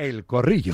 El 0.00 0.24
Corrillo. 0.24 0.72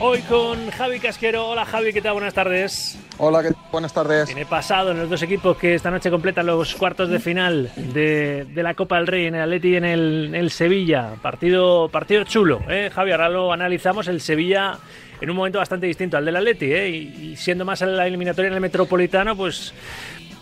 Hoy 0.00 0.20
con 0.22 0.70
Javi 0.70 1.00
Casquero. 1.00 1.50
Hola 1.50 1.66
Javi, 1.66 1.92
¿qué 1.92 2.00
tal? 2.00 2.14
Buenas 2.14 2.32
tardes. 2.32 2.98
Hola, 3.18 3.42
¿qué 3.42 3.50
tal? 3.50 3.62
buenas 3.70 3.92
tardes. 3.92 4.24
Tiene 4.24 4.46
pasado 4.46 4.92
en 4.92 5.00
los 5.00 5.10
dos 5.10 5.22
equipos 5.22 5.58
que 5.58 5.74
esta 5.74 5.90
noche 5.90 6.10
completan 6.10 6.46
los 6.46 6.74
cuartos 6.76 7.10
de 7.10 7.18
final 7.20 7.70
de, 7.76 8.46
de 8.48 8.62
la 8.62 8.72
Copa 8.72 8.96
del 8.96 9.06
Rey 9.06 9.26
en 9.26 9.34
el 9.34 9.42
Atleti 9.42 9.68
y 9.68 9.76
en 9.76 9.84
el, 9.84 10.24
en 10.28 10.34
el 10.34 10.50
Sevilla. 10.50 11.10
Partido, 11.20 11.90
partido 11.90 12.24
chulo, 12.24 12.62
¿eh? 12.70 12.90
Javi, 12.90 13.10
ahora 13.10 13.28
lo 13.28 13.52
analizamos. 13.52 14.08
El 14.08 14.22
Sevilla 14.22 14.78
en 15.20 15.28
un 15.28 15.36
momento 15.36 15.58
bastante 15.58 15.86
distinto 15.86 16.16
al 16.16 16.24
del 16.24 16.36
Atleti, 16.36 16.72
¿eh? 16.72 16.88
y, 16.88 17.32
y 17.32 17.36
siendo 17.36 17.66
más 17.66 17.82
en 17.82 17.96
la 17.96 18.06
eliminatoria 18.06 18.48
en 18.48 18.54
el 18.54 18.60
Metropolitano, 18.60 19.36
pues 19.36 19.72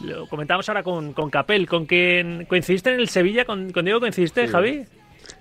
lo 0.03 0.27
comentamos 0.27 0.69
ahora 0.69 0.82
con, 0.82 1.12
con 1.12 1.30
Capel, 1.30 1.66
con 1.66 1.87
quien 1.87 2.46
coincidiste 2.46 2.93
en 2.93 3.01
el 3.01 3.09
Sevilla, 3.09 3.45
con, 3.45 3.70
con 3.70 3.84
Diego 3.84 4.01
coincidiste, 4.01 4.48
Javi. 4.48 4.84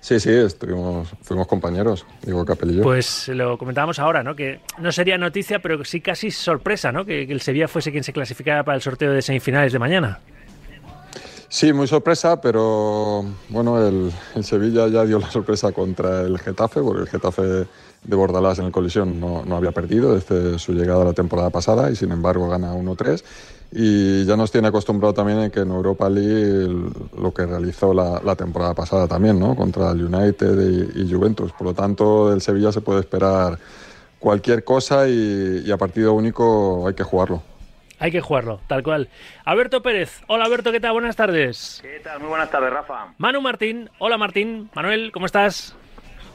Sí, 0.00 0.20
sí, 0.20 0.30
estuvimos, 0.30 1.08
fuimos 1.22 1.46
compañeros, 1.46 2.06
Diego 2.22 2.44
Capel 2.44 2.70
y 2.70 2.76
yo. 2.76 2.82
Pues 2.82 3.28
lo 3.28 3.58
comentábamos 3.58 3.98
ahora, 3.98 4.22
¿no? 4.22 4.34
Que 4.34 4.60
no 4.78 4.92
sería 4.92 5.18
noticia, 5.18 5.58
pero 5.58 5.84
sí 5.84 6.00
casi 6.00 6.30
sorpresa, 6.30 6.92
¿no? 6.92 7.04
Que, 7.04 7.26
que 7.26 7.32
el 7.32 7.40
Sevilla 7.40 7.68
fuese 7.68 7.90
quien 7.90 8.04
se 8.04 8.12
clasificara 8.12 8.62
para 8.64 8.76
el 8.76 8.82
sorteo 8.82 9.12
de 9.12 9.20
semifinales 9.20 9.72
de 9.72 9.78
mañana. 9.78 10.20
Sí, 11.52 11.72
muy 11.72 11.88
sorpresa, 11.88 12.40
pero 12.40 13.24
bueno, 13.48 13.84
el, 13.84 14.12
el, 14.36 14.44
Sevilla 14.44 14.86
ya 14.86 15.04
dio 15.04 15.18
la 15.18 15.28
sorpresa 15.32 15.72
contra 15.72 16.20
el 16.20 16.38
Getafe, 16.38 16.80
porque 16.80 17.02
el 17.02 17.08
Getafe 17.08 17.42
de 17.42 18.16
Bordalás 18.16 18.60
en 18.60 18.66
el 18.66 18.72
colisión 18.72 19.18
no, 19.18 19.44
no 19.44 19.56
había 19.56 19.72
perdido 19.72 20.14
desde 20.14 20.60
su 20.60 20.72
llegada 20.72 21.04
la 21.04 21.12
temporada 21.12 21.50
pasada 21.50 21.90
y 21.90 21.96
sin 21.96 22.12
embargo 22.12 22.48
gana 22.48 22.72
1-3. 22.76 23.24
Y 23.72 24.24
ya 24.26 24.36
nos 24.36 24.52
tiene 24.52 24.68
acostumbrado 24.68 25.12
también 25.12 25.40
en 25.40 25.50
que 25.50 25.60
en 25.60 25.72
Europa 25.72 26.08
League 26.08 26.72
lo 27.20 27.34
que 27.34 27.44
realizó 27.46 27.92
la, 27.92 28.22
la 28.24 28.36
temporada 28.36 28.74
pasada 28.74 29.08
también, 29.08 29.40
¿no? 29.40 29.56
Contra 29.56 29.90
el 29.90 30.04
United 30.04 30.56
y, 30.94 31.02
y, 31.02 31.12
Juventus. 31.12 31.50
Por 31.50 31.66
lo 31.66 31.74
tanto, 31.74 32.30
del 32.30 32.42
Sevilla 32.42 32.70
se 32.70 32.80
puede 32.80 33.00
esperar 33.00 33.58
cualquier 34.20 34.62
cosa 34.62 35.08
y, 35.08 35.64
y 35.66 35.70
a 35.72 35.76
partido 35.76 36.14
único 36.14 36.86
hay 36.86 36.94
que 36.94 37.02
jugarlo. 37.02 37.42
Hay 38.00 38.10
que 38.10 38.22
jugarlo, 38.22 38.60
tal 38.66 38.82
cual. 38.82 39.08
Alberto 39.44 39.82
Pérez. 39.82 40.22
Hola 40.26 40.46
Alberto, 40.46 40.72
¿qué 40.72 40.80
tal? 40.80 40.92
Buenas 40.94 41.16
tardes. 41.16 41.80
¿Qué 41.82 42.00
tal? 42.02 42.18
Muy 42.20 42.30
buenas 42.30 42.50
tardes, 42.50 42.72
Rafa. 42.72 43.12
Manu 43.18 43.42
Martín. 43.42 43.90
Hola 43.98 44.16
Martín. 44.16 44.70
Manuel, 44.74 45.12
¿cómo 45.12 45.26
estás? 45.26 45.76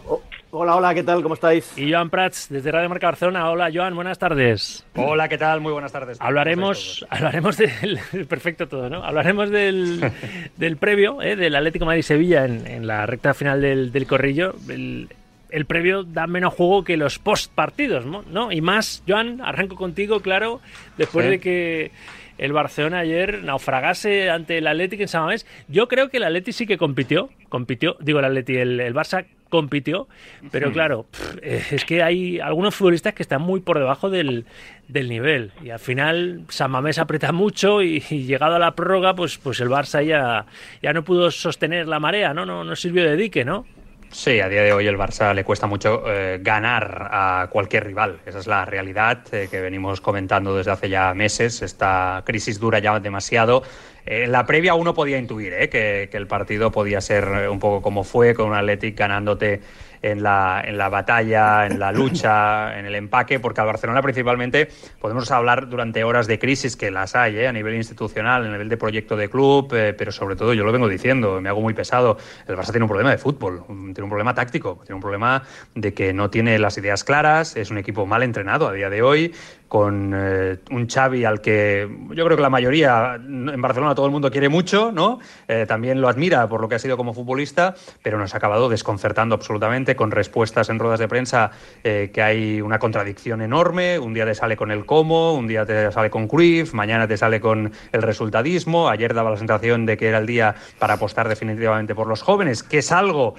Oh, 0.07 0.21
hola, 0.51 0.75
hola, 0.75 0.93
¿qué 0.93 1.01
tal? 1.01 1.23
¿Cómo 1.23 1.33
estáis? 1.33 1.75
Y 1.75 1.91
Joan 1.91 2.11
Prats, 2.11 2.49
desde 2.51 2.71
Radio 2.71 2.87
Marca 2.87 3.07
Barcelona. 3.07 3.49
Hola 3.49 3.71
Joan, 3.73 3.95
buenas 3.95 4.19
tardes. 4.19 4.85
Hola, 4.95 5.27
¿qué 5.27 5.39
tal? 5.39 5.59
Muy 5.59 5.73
buenas 5.73 5.91
tardes. 5.91 6.21
Hablaremos, 6.21 7.03
hablaremos 7.09 7.57
del... 7.57 7.99
Perfecto 8.29 8.67
todo, 8.67 8.87
¿no? 8.87 9.03
Hablaremos 9.03 9.49
del, 9.49 10.11
del 10.57 10.77
previo, 10.77 11.19
¿eh? 11.23 11.35
del 11.35 11.55
Atlético 11.55 11.85
Madrid-Sevilla 11.85 12.45
en, 12.45 12.67
en, 12.67 12.85
la 12.85 13.07
recta 13.07 13.33
final 13.33 13.59
del, 13.59 13.91
del 13.91 14.05
Corrillo. 14.05 14.53
El, 14.69 15.09
el 15.55 15.65
previo 15.65 16.03
da 16.03 16.27
menos 16.27 16.53
juego 16.53 16.83
que 16.83 16.97
los 16.97 17.17
post 17.17 17.49
partidos, 17.53 18.05
¿no? 18.05 18.51
Y 18.51 18.59
más, 18.59 19.03
Joan, 19.07 19.39
arranco 19.41 19.77
contigo, 19.77 20.19
claro, 20.19 20.59
después 20.97 21.25
sí. 21.25 21.31
de 21.31 21.39
que 21.39 21.91
el 22.37 22.51
Barcelona 22.51 22.99
ayer 22.99 23.41
naufragase 23.41 24.29
ante 24.29 24.57
el 24.57 24.67
Atlético 24.67 25.03
en 25.03 25.07
San 25.07 25.21
Mamés. 25.21 25.47
Yo 25.69 25.87
creo 25.87 26.09
que 26.09 26.17
el 26.17 26.25
Atlético 26.25 26.57
sí 26.57 26.67
que 26.67 26.77
compitió, 26.77 27.29
compitió, 27.47 27.95
digo 28.01 28.19
el 28.19 28.25
Atlético, 28.25 28.59
el, 28.59 28.81
el 28.81 28.93
Barça 28.93 29.27
compitió, 29.47 30.09
pero 30.51 30.73
claro, 30.73 31.05
es 31.41 31.85
que 31.85 32.03
hay 32.03 32.41
algunos 32.41 32.75
futbolistas 32.75 33.13
que 33.13 33.23
están 33.23 33.41
muy 33.41 33.61
por 33.61 33.79
debajo 33.79 34.09
del, 34.09 34.43
del 34.89 35.07
nivel 35.07 35.53
y 35.63 35.69
al 35.69 35.79
final 35.79 36.41
San 36.49 36.71
Mamés 36.71 36.99
aprieta 36.99 37.31
mucho 37.31 37.81
y, 37.81 38.03
y, 38.09 38.23
llegado 38.23 38.55
a 38.55 38.59
la 38.59 38.75
prórroga, 38.75 39.15
pues, 39.15 39.37
pues 39.37 39.61
el 39.61 39.69
Barça 39.69 40.03
ya, 40.03 40.45
ya 40.81 40.91
no 40.91 41.05
pudo 41.05 41.31
sostener 41.31 41.87
la 41.87 42.01
marea, 42.01 42.33
¿no? 42.33 42.45
No, 42.45 42.65
no 42.65 42.75
sirvió 42.75 43.05
de 43.05 43.15
dique, 43.15 43.45
¿no? 43.45 43.65
Sí, 44.11 44.39
a 44.39 44.47
día 44.47 44.63
de 44.63 44.71
hoy 44.71 44.87
el 44.87 44.97
Barça 44.97 45.33
le 45.33 45.43
cuesta 45.43 45.67
mucho 45.67 46.03
eh, 46.07 46.39
ganar 46.41 47.09
a 47.11 47.47
cualquier 47.51 47.85
rival. 47.85 48.19
Esa 48.25 48.39
es 48.39 48.47
la 48.47 48.63
realidad 48.63 49.21
eh, 49.31 49.47
que 49.51 49.59
venimos 49.59 49.99
comentando 49.99 50.55
desde 50.55 50.71
hace 50.71 50.89
ya 50.89 51.13
meses. 51.13 51.61
Esta 51.61 52.23
crisis 52.25 52.59
dura 52.59 52.79
ya 52.79 52.99
demasiado. 52.99 53.63
En 54.05 54.23
eh, 54.23 54.27
la 54.27 54.45
previa 54.45 54.73
uno 54.73 54.93
podía 54.93 55.17
intuir 55.17 55.69
que, 55.69 56.09
el 56.11 56.27
partido 56.27 56.71
podía 56.71 57.01
ser 57.01 57.49
un 57.49 57.59
poco 57.59 57.81
como 57.81 58.03
fue, 58.03 58.33
con 58.33 58.49
un 58.49 58.55
Athletic 58.55 58.97
ganándote 58.97 59.61
en 60.01 60.23
la, 60.23 60.61
en 60.65 60.77
la 60.77 60.89
batalla, 60.89 61.65
en 61.65 61.79
la 61.79 61.91
lucha, 61.91 62.77
en 62.77 62.85
el 62.85 62.95
empaque, 62.95 63.39
porque 63.39 63.61
al 63.61 63.67
Barcelona 63.67 64.01
principalmente 64.01 64.69
podemos 64.99 65.29
hablar 65.31 65.69
durante 65.69 66.03
horas 66.03 66.27
de 66.27 66.39
crisis, 66.39 66.75
que 66.75 66.91
las 66.91 67.15
hay 67.15 67.37
eh, 67.37 67.47
a 67.47 67.51
nivel 67.51 67.75
institucional, 67.75 68.45
a 68.45 68.49
nivel 68.49 68.69
de 68.69 68.77
proyecto 68.77 69.15
de 69.15 69.29
club, 69.29 69.73
eh, 69.73 69.93
pero 69.97 70.11
sobre 70.11 70.35
todo 70.35 70.53
yo 70.53 70.63
lo 70.63 70.71
vengo 70.71 70.87
diciendo, 70.87 71.41
me 71.41 71.49
hago 71.49 71.61
muy 71.61 71.73
pesado, 71.73 72.17
el 72.47 72.55
Barça 72.55 72.71
tiene 72.71 72.83
un 72.83 72.89
problema 72.89 73.11
de 73.11 73.17
fútbol, 73.17 73.63
tiene 73.67 74.03
un 74.03 74.09
problema 74.09 74.33
táctico, 74.33 74.79
tiene 74.85 74.95
un 74.95 75.01
problema 75.01 75.43
de 75.73 75.93
que 75.93 76.13
no 76.13 76.29
tiene 76.29 76.59
las 76.59 76.77
ideas 76.77 77.03
claras, 77.03 77.55
es 77.55 77.71
un 77.71 77.77
equipo 77.77 78.05
mal 78.05 78.23
entrenado 78.23 78.67
a 78.67 78.73
día 78.73 78.89
de 78.89 79.01
hoy, 79.01 79.33
con 79.67 80.13
eh, 80.15 80.57
un 80.71 80.87
Xavi 80.87 81.25
al 81.25 81.41
que 81.41 81.89
yo 82.11 82.23
creo 82.25 82.37
que 82.37 82.41
la 82.41 82.49
mayoría 82.49 83.15
en 83.15 83.61
Barcelona 83.61 83.95
todo 83.95 84.05
el 84.05 84.11
mundo 84.11 84.31
quiere 84.31 84.47
mucho, 84.47 84.91
¿no? 84.91 85.19
Eh, 85.47 85.65
también 85.67 86.01
lo 86.01 86.07
admira 86.07 86.47
por 86.47 86.61
lo 86.61 86.69
que 86.69 86.75
ha 86.75 86.79
sido 86.79 86.97
como 86.97 87.13
futbolista, 87.13 87.75
pero 88.03 88.17
nos 88.17 88.33
ha 88.33 88.37
acabado 88.37 88.69
desconcertando 88.69 89.35
absolutamente 89.35 89.94
con 89.95 90.11
respuestas 90.11 90.69
en 90.69 90.79
ruedas 90.79 90.99
de 90.99 91.07
prensa 91.07 91.51
eh, 91.83 92.11
que 92.13 92.21
hay 92.21 92.61
una 92.61 92.79
contradicción 92.79 93.41
enorme. 93.41 93.99
Un 93.99 94.13
día 94.13 94.25
te 94.25 94.35
sale 94.35 94.57
con 94.57 94.71
el 94.71 94.85
cómo, 94.85 95.33
un 95.33 95.47
día 95.47 95.65
te 95.65 95.91
sale 95.91 96.09
con 96.09 96.27
Cruyff, 96.27 96.73
mañana 96.73 97.07
te 97.07 97.17
sale 97.17 97.39
con 97.39 97.71
el 97.91 98.01
resultadismo. 98.01 98.89
Ayer 98.89 99.13
daba 99.13 99.31
la 99.31 99.37
sensación 99.37 99.85
de 99.85 99.97
que 99.97 100.07
era 100.07 100.17
el 100.17 100.25
día 100.25 100.55
para 100.79 100.95
apostar 100.95 101.29
definitivamente 101.29 101.95
por 101.95 102.07
los 102.07 102.21
jóvenes, 102.21 102.63
que 102.63 102.79
es 102.79 102.91
algo 102.91 103.35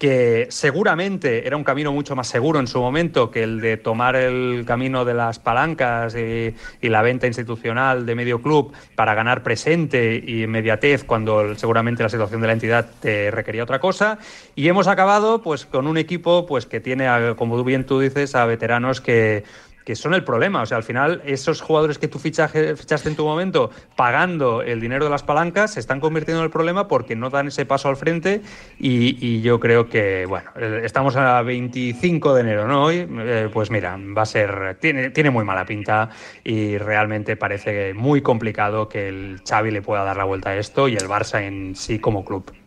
que 0.00 0.46
seguramente 0.48 1.46
era 1.46 1.58
un 1.58 1.62
camino 1.62 1.92
mucho 1.92 2.16
más 2.16 2.26
seguro 2.26 2.58
en 2.58 2.66
su 2.66 2.80
momento 2.80 3.30
que 3.30 3.42
el 3.42 3.60
de 3.60 3.76
tomar 3.76 4.16
el 4.16 4.64
camino 4.66 5.04
de 5.04 5.12
las 5.12 5.38
palancas 5.38 6.16
y, 6.16 6.54
la 6.80 7.02
venta 7.02 7.26
institucional 7.26 8.06
de 8.06 8.14
medio 8.14 8.40
club 8.40 8.72
para 8.96 9.14
ganar 9.14 9.42
presente 9.42 10.20
y 10.26 10.44
inmediatez 10.44 11.04
cuando 11.04 11.54
seguramente 11.54 12.02
la 12.02 12.08
situación 12.08 12.40
de 12.40 12.46
la 12.46 12.54
entidad 12.54 12.90
te 13.00 13.30
requería 13.30 13.62
otra 13.62 13.78
cosa. 13.78 14.18
Y 14.56 14.68
hemos 14.68 14.88
acabado 14.88 15.42
pues 15.42 15.66
con 15.66 15.86
un 15.86 15.98
equipo 15.98 16.46
pues 16.46 16.64
que 16.64 16.80
tiene, 16.80 17.06
como 17.36 17.62
bien 17.62 17.84
tú 17.84 18.00
dices, 18.00 18.34
a 18.34 18.46
veteranos 18.46 19.02
que 19.02 19.44
que 19.90 19.96
son 19.96 20.14
el 20.14 20.22
problema. 20.22 20.62
O 20.62 20.66
sea, 20.66 20.76
al 20.76 20.84
final, 20.84 21.20
esos 21.24 21.60
jugadores 21.60 21.98
que 21.98 22.06
tú 22.06 22.20
fichaje, 22.20 22.76
fichaste 22.76 23.08
en 23.08 23.16
tu 23.16 23.24
momento 23.24 23.72
pagando 23.96 24.62
el 24.62 24.80
dinero 24.80 25.06
de 25.06 25.10
las 25.10 25.24
palancas 25.24 25.72
se 25.72 25.80
están 25.80 25.98
convirtiendo 25.98 26.42
en 26.42 26.44
el 26.44 26.50
problema 26.52 26.86
porque 26.86 27.16
no 27.16 27.28
dan 27.28 27.48
ese 27.48 27.66
paso 27.66 27.88
al 27.88 27.96
frente. 27.96 28.40
Y, 28.78 29.40
yo 29.40 29.58
creo 29.58 29.88
que, 29.88 30.26
bueno, 30.26 30.48
estamos 30.84 31.16
a 31.16 31.42
25 31.42 32.34
de 32.34 32.40
enero, 32.40 32.68
¿no? 32.68 32.84
Hoy, 32.84 33.08
eh, 33.10 33.48
pues 33.52 33.72
mira, 33.72 33.98
va 34.16 34.22
a 34.22 34.26
ser. 34.26 34.76
Tiene, 34.80 35.10
tiene 35.10 35.30
muy 35.30 35.44
mala 35.44 35.64
pinta 35.64 36.10
y 36.44 36.78
realmente 36.78 37.34
parece 37.34 37.92
muy 37.92 38.22
complicado 38.22 38.88
que 38.88 39.08
el 39.08 39.40
Xavi 39.44 39.72
le 39.72 39.82
pueda 39.82 40.04
dar 40.04 40.16
la 40.16 40.24
vuelta 40.24 40.50
a 40.50 40.56
esto 40.56 40.86
y 40.86 40.94
el 40.94 41.08
Barça 41.08 41.42
en 41.42 41.74
sí 41.74 41.98
como 41.98 42.24
club. 42.24 42.59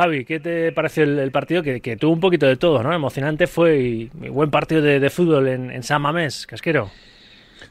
Javi, 0.00 0.24
¿qué 0.24 0.40
te 0.40 0.72
pareció 0.72 1.02
el, 1.02 1.30
partido? 1.30 1.62
Que, 1.62 1.98
tuvo 2.00 2.14
un 2.14 2.20
poquito 2.20 2.46
de 2.46 2.56
todo, 2.56 2.82
¿no? 2.82 2.90
Emocionante 2.90 3.46
fue 3.46 3.78
y, 3.78 4.10
buen 4.30 4.50
partido 4.50 4.80
de, 4.80 5.10
fútbol 5.10 5.46
en, 5.46 5.70
en, 5.70 5.82
San 5.82 6.00
Mamés, 6.00 6.46
Casquero. 6.46 6.90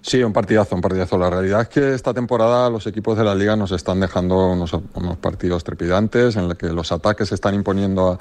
Sí, 0.01 0.21
un 0.21 0.31
partidazo, 0.31 0.75
un 0.75 0.81
partidazo. 0.81 1.17
La 1.17 1.31
realidad 1.31 1.61
es 1.61 1.69
que 1.69 1.95
esta 1.95 2.13
temporada 2.13 2.69
los 2.69 2.85
equipos 2.85 3.17
de 3.17 3.23
la 3.23 3.33
liga 3.33 3.55
nos 3.55 3.71
están 3.71 3.99
dejando 3.99 4.51
unos, 4.51 4.77
partidos 5.19 5.63
trepidantes 5.63 6.35
en 6.35 6.49
los 6.49 6.55
que 6.55 6.67
los 6.67 6.91
ataques 6.91 7.29
se 7.29 7.33
están 7.33 7.55
imponiendo 7.55 8.11
a, 8.11 8.19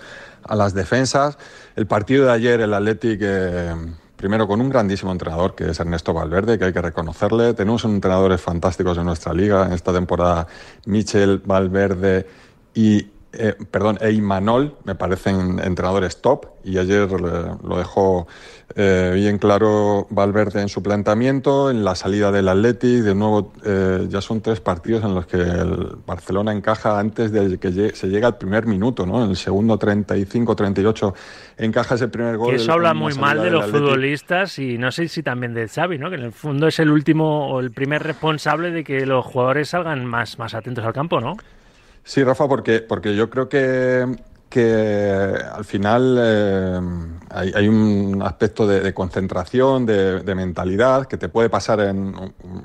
a, 0.54 0.56
las 0.56 0.72
defensas. 0.72 1.36
El 1.76 1.86
partido 1.86 2.25
de 2.25 2.32
ayer, 2.32 2.62
el 2.62 2.72
Athletic... 2.72 3.20
Eh, 3.22 3.75
primero 4.16 4.48
con 4.48 4.60
un 4.60 4.69
grandísimo 4.70 5.12
entrenador 5.12 5.54
que 5.54 5.70
es 5.70 5.78
Ernesto 5.78 6.12
Valverde, 6.14 6.58
que 6.58 6.64
hay 6.64 6.72
que 6.72 6.82
reconocerle. 6.82 7.52
Tenemos 7.52 7.84
entrenadores 7.84 8.40
fantásticos 8.40 8.96
en 8.98 9.04
nuestra 9.04 9.34
liga. 9.34 9.66
En 9.66 9.72
esta 9.72 9.92
temporada, 9.92 10.48
Michel, 10.86 11.40
Valverde 11.44 12.26
y 12.75 13.06
eh, 13.32 13.54
perdón, 13.70 13.98
e 14.00 14.10
Imanol 14.12 14.76
me 14.84 14.94
parecen 14.94 15.58
entrenadores 15.62 16.22
top 16.22 16.46
y 16.64 16.78
ayer 16.78 17.10
lo 17.10 17.76
dejó 17.76 18.26
eh, 18.75 19.12
bien 19.14 19.38
claro 19.38 20.06
Valverde 20.08 20.62
en 20.62 20.69
su 20.69 20.82
planteamiento, 20.82 21.70
en 21.70 21.84
la 21.84 21.94
salida 21.94 22.32
del 22.32 22.48
Atleti, 22.48 23.00
de 23.00 23.14
nuevo 23.14 23.52
eh, 23.64 24.06
ya 24.08 24.22
son 24.22 24.40
tres 24.40 24.60
partidos 24.60 25.04
en 25.04 25.14
los 25.14 25.26
que 25.26 25.36
el 25.36 25.96
Barcelona 26.06 26.52
encaja 26.52 26.98
antes 26.98 27.30
de 27.30 27.58
que 27.58 27.70
llegue, 27.70 27.94
se 27.94 28.08
llegue 28.08 28.25
al 28.25 28.38
primer 28.38 28.66
minuto, 28.66 29.04
¿no? 29.04 29.22
En 29.22 29.31
el 29.31 29.36
segundo 29.36 29.78
35-38 29.78 31.14
encaja 31.58 31.96
ese 31.96 32.08
primer 32.08 32.38
gol. 32.38 32.50
Que 32.50 32.56
eso 32.56 32.72
habla 32.72 32.94
muy 32.94 33.14
mal 33.14 33.42
de 33.42 33.50
los 33.50 33.66
futbolistas 33.66 34.58
y 34.58 34.78
no 34.78 34.90
sé 34.90 35.08
si 35.08 35.22
también 35.22 35.52
de 35.52 35.69
Xavi, 35.69 35.98
¿no? 35.98 36.08
Que 36.08 36.16
en 36.16 36.22
el 36.22 36.32
fondo 36.32 36.66
es 36.66 36.78
el 36.78 36.90
último 36.90 37.50
o 37.50 37.60
el 37.60 37.72
primer 37.72 38.02
responsable 38.02 38.70
de 38.70 38.84
que 38.84 39.04
los 39.04 39.24
jugadores 39.24 39.69
salgan 39.69 40.06
más, 40.06 40.38
más 40.38 40.54
atentos 40.54 40.84
al 40.84 40.92
campo, 40.92 41.20
¿no? 41.20 41.36
Sí, 42.08 42.25
Rafa, 42.25 42.49
porque, 42.49 42.81
porque 42.81 43.14
yo 43.14 43.28
creo 43.28 43.50
que 43.50 44.06
que 44.49 45.34
al 45.52 45.64
final 45.64 46.16
eh, 46.19 46.81
hay, 47.31 47.69
un 47.69 48.22
aspecto 48.22 48.66
de, 48.66 48.94
concentración, 48.94 49.84
de, 49.84 50.34
mentalidad, 50.34 51.06
que 51.06 51.19
te 51.19 51.28
puede 51.28 51.50
pasar 51.50 51.81
en, 51.81 52.14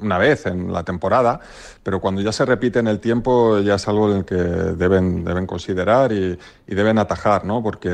una 0.01 0.17
vez 0.17 0.45
en 0.45 0.71
la 0.71 0.83
temporada, 0.83 1.41
pero 1.83 1.99
cuando 1.99 2.21
ya 2.21 2.31
se 2.31 2.45
repite 2.45 2.79
en 2.79 2.87
el 2.87 2.99
tiempo 2.99 3.59
ya 3.59 3.75
es 3.75 3.87
algo 3.87 4.09
en 4.11 4.17
el 4.19 4.25
que 4.25 4.35
deben, 4.35 5.25
deben 5.25 5.45
considerar 5.45 6.13
y, 6.13 6.37
deben 6.67 6.97
atajar, 6.97 7.43
¿no? 7.43 7.61
porque 7.61 7.89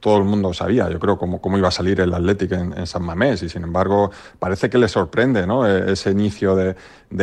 todo 0.00 0.18
el 0.18 0.24
mundo 0.24 0.52
sabía, 0.52 0.90
yo 0.90 0.98
creo, 0.98 1.18
cómo, 1.18 1.40
cómo 1.40 1.58
iba 1.58 1.68
a 1.68 1.70
salir 1.70 2.00
el 2.00 2.12
Athletic 2.12 2.52
en, 2.52 2.86
San 2.86 3.02
Mamés 3.02 3.42
y 3.42 3.48
sin 3.48 3.62
embargo 3.62 4.10
parece 4.38 4.70
que 4.70 4.78
le 4.78 4.88
sorprende 4.88 5.46
¿no? 5.46 5.66
E, 5.66 5.92
ese 5.92 6.10
inicio 6.10 6.56
de, 6.56 6.74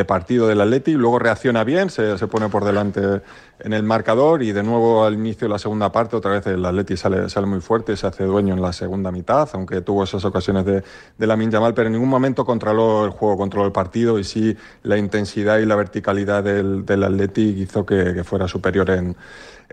partido 0.06 0.48
del 0.48 0.62
Athletic, 0.62 0.96
luego 0.96 1.20
reacciona 1.20 1.64
bien, 1.64 1.90
se, 1.90 2.18
se 2.18 2.28
pone 2.28 2.50
por 2.50 2.64
delante 2.64 3.22
en 3.60 3.74
el 3.74 3.84
marcador 3.84 4.44
y 4.44 4.52
de 4.52 4.62
nuevo 4.62 5.04
al 5.04 5.16
inicio 5.16 5.48
de 5.48 5.54
la 5.54 5.60
segunda 5.60 5.92
parte 5.92 6.16
otra 6.16 6.32
vez 6.32 6.46
el 6.48 6.64
Atleti 6.64 6.96
sale, 6.96 7.30
sale 7.30 7.48
muy 7.48 7.60
fuerte, 7.60 7.98
se 7.98 8.06
hace 8.06 8.24
dueño 8.24 8.54
en 8.54 8.62
la 8.62 8.74
segunda 8.74 9.12
mitad, 9.12 9.50
aunque 9.54 9.82
tuvo 9.82 10.04
esas 10.04 10.24
ocasiones 10.26 10.66
de, 10.66 10.84
de 11.18 11.28
la 11.28 11.36
Minjamal, 11.36 11.74
pero 11.74 11.88
en 11.88 11.94
ningún 11.94 12.10
momento 12.10 12.46
controló 12.46 13.06
el 13.06 13.12
juego, 13.12 13.38
controló 13.38 13.66
el 13.66 13.72
partido 13.72 14.20
y 14.20 14.24
sí 14.24 14.56
la 14.84 14.98
intensidad 14.98 15.58
y 15.58 15.66
la 15.66 15.76
verticalidad 15.76 16.44
del, 16.44 16.86
del 16.86 17.04
Athletic 17.04 17.58
hizo 17.58 17.86
que, 17.86 18.24
fuera 18.24 18.48
superior 18.48 18.90
en, 18.92 19.16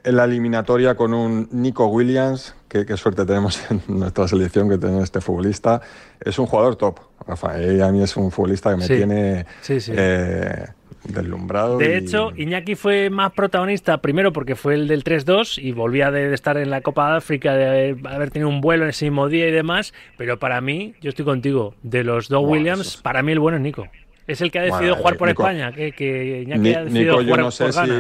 en, 0.03 0.17
la 0.17 0.25
eliminatoria 0.25 0.95
con 0.95 1.15
un 1.15 1.49
Nico 1.53 1.87
Williams, 1.87 2.55
que, 2.69 2.85
qué 2.87 2.97
suerte 2.97 3.25
tenemos 3.25 3.61
en 3.71 3.83
nuestra 3.89 4.27
selección 4.29 4.69
que 4.69 4.79
tenemos 4.79 5.05
este 5.05 5.21
futbolista, 5.21 5.81
es 6.21 6.39
un 6.39 6.47
jugador 6.47 6.77
top, 6.77 6.99
Rafael, 7.27 7.83
a 7.83 7.93
mí 7.93 8.03
es 8.03 8.17
un 8.17 8.31
futbolista 8.31 8.71
que 8.71 8.77
me 8.77 8.87
tiene... 8.87 9.47
Sí, 9.63 9.81
sí. 9.81 9.93
Eh, 9.95 10.67
deslumbrado. 11.05 11.79
De 11.79 11.97
hecho, 11.97 12.33
Iñaki 12.37 12.75
fue 12.75 13.11
más 13.11 13.33
protagonista 13.33 13.99
primero 13.99 14.33
porque 14.33 14.57
fue 14.57 14.75
el 14.75 14.89
del 14.89 15.05
3-2 15.05 15.63
y 15.63 15.73
volvía 15.73 16.11
de, 16.11 16.33
estar 16.33 16.57
en 16.57 16.71
la 16.71 16.81
Copa 16.81 17.11
de 17.11 17.17
África, 17.19 17.55
de 17.55 17.97
haber, 18.05 18.31
tenido 18.31 18.49
un 18.49 18.61
vuelo 18.61 18.85
en 18.85 18.91
ese 18.91 19.05
mismo 19.07 19.29
día 19.29 19.49
y 19.49 19.51
demás. 19.51 19.93
Pero 20.17 20.39
para 20.39 20.61
mí, 20.61 20.95
yo 21.01 21.11
estoy 21.11 21.25
contigo, 21.25 21.75
de 21.83 22.05
los 22.05 22.29
dos 22.29 22.45
Williams, 22.45 22.97
para 22.97 23.23
mí 23.23 23.33
el 23.33 23.39
bueno 23.39 23.57
es 23.59 23.63
Nico. 23.63 23.87
Es 24.27 24.41
el 24.41 24.51
que 24.51 24.59
ha 24.59 24.63
decidido 24.63 24.97
jugar 24.97 25.17
por 25.19 25.29
España, 25.29 25.73
que, 25.73 26.43
Iñaki 26.47 26.75
ha 26.75 26.85
decidido 26.85 27.23
jugar 27.23 27.41
no 27.41 27.51
sé 27.51 27.65
por 27.65 27.73
si, 27.75 27.91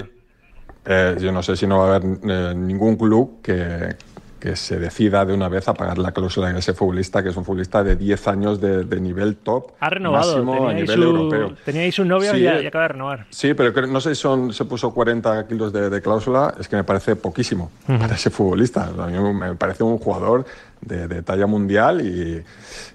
eh, 0.84 1.16
yo 1.18 1.32
no 1.32 1.42
sé 1.42 1.56
si 1.56 1.66
no 1.66 1.78
va 1.78 1.92
a 1.92 1.96
haber 1.96 2.18
eh, 2.28 2.54
ningún 2.54 2.96
club 2.96 3.40
que, 3.42 3.96
que 4.44 4.56
se 4.56 4.78
decida 4.78 5.24
de 5.24 5.32
una 5.32 5.48
vez 5.48 5.68
a 5.68 5.72
pagar 5.72 5.96
la 5.96 6.12
cláusula 6.12 6.52
de 6.52 6.58
ese 6.58 6.74
futbolista, 6.74 7.22
que 7.22 7.30
es 7.30 7.36
un 7.38 7.46
futbolista 7.46 7.82
de 7.82 7.96
10 7.96 8.28
años 8.28 8.60
de, 8.60 9.00
nivel 9.00 9.36
top. 9.36 9.70
Ha 9.80 9.88
renovado, 9.88 10.44
máximo 10.44 10.68
a 10.68 10.74
nivel 10.74 11.02
europeo. 11.02 11.54
Teníais 11.64 11.98
un 11.98 12.08
novio 12.08 12.36
y, 12.36 12.46
acaba 12.46 12.82
de 12.82 12.88
renovar. 12.88 13.26
Sí, 13.30 13.54
pero 13.54 13.86
no 13.86 14.02
sé 14.02 14.14
si 14.14 14.20
son, 14.20 14.52
se 14.52 14.66
puso 14.66 14.92
40 14.92 15.46
kilos 15.46 15.72
de, 15.72 16.02
cláusula, 16.02 16.52
es 16.60 16.68
que 16.68 16.76
me 16.76 16.84
parece 16.84 17.16
poquísimo 17.16 17.70
para 17.86 18.16
ese 18.16 18.28
futbolista. 18.28 18.90
A 18.98 19.06
mí 19.06 19.18
me 19.32 19.54
parece 19.54 19.82
un 19.82 19.96
jugador 19.96 20.44
de, 20.82 21.22
talla 21.22 21.46
mundial 21.46 22.02
y, 22.02 22.44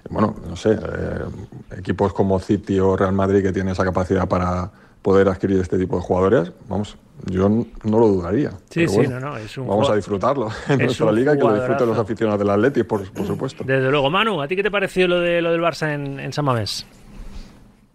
bueno, 0.08 0.36
no 0.48 0.54
sé, 0.54 0.74
eh, 0.74 1.78
equipos 1.78 2.12
como 2.12 2.38
City 2.38 2.78
o 2.78 2.96
Real 2.96 3.12
Madrid 3.12 3.42
que 3.42 3.50
tienen 3.50 3.72
esa 3.72 3.82
capacidad 3.82 4.28
para 4.28 4.70
poder 5.02 5.28
adquirir 5.28 5.60
este 5.60 5.78
tipo 5.78 5.96
de 5.96 6.02
jugadores, 6.02 6.52
vamos, 6.68 6.96
yo 7.26 7.48
no 7.48 7.66
lo 7.98 8.08
dudaría. 8.08 8.50
Sí, 8.70 8.86
sí, 8.88 9.00
no, 9.08 9.20
no, 9.20 9.36
es 9.36 9.56
un 9.58 9.66
Vamos 9.66 9.90
a 9.90 9.96
disfrutarlo 9.96 10.48
en 10.68 10.78
nuestra 10.78 11.12
liga 11.12 11.34
y 11.34 11.38
que 11.38 11.44
lo 11.44 11.54
disfruten 11.54 11.88
los 11.88 11.98
aficionados 11.98 12.38
del 12.38 12.50
Atleti, 12.50 12.82
por, 12.82 13.10
por, 13.12 13.26
supuesto. 13.26 13.64
Desde 13.64 13.90
luego, 13.90 14.10
Manu, 14.10 14.40
¿a 14.40 14.48
ti 14.48 14.56
qué 14.56 14.62
te 14.62 14.70
pareció 14.70 15.08
lo, 15.08 15.20
de, 15.20 15.40
lo 15.40 15.52
del 15.52 15.60
Barça 15.60 15.92
en, 15.92 16.20
en 16.20 16.32
San 16.32 16.44
Mamés? 16.44 16.86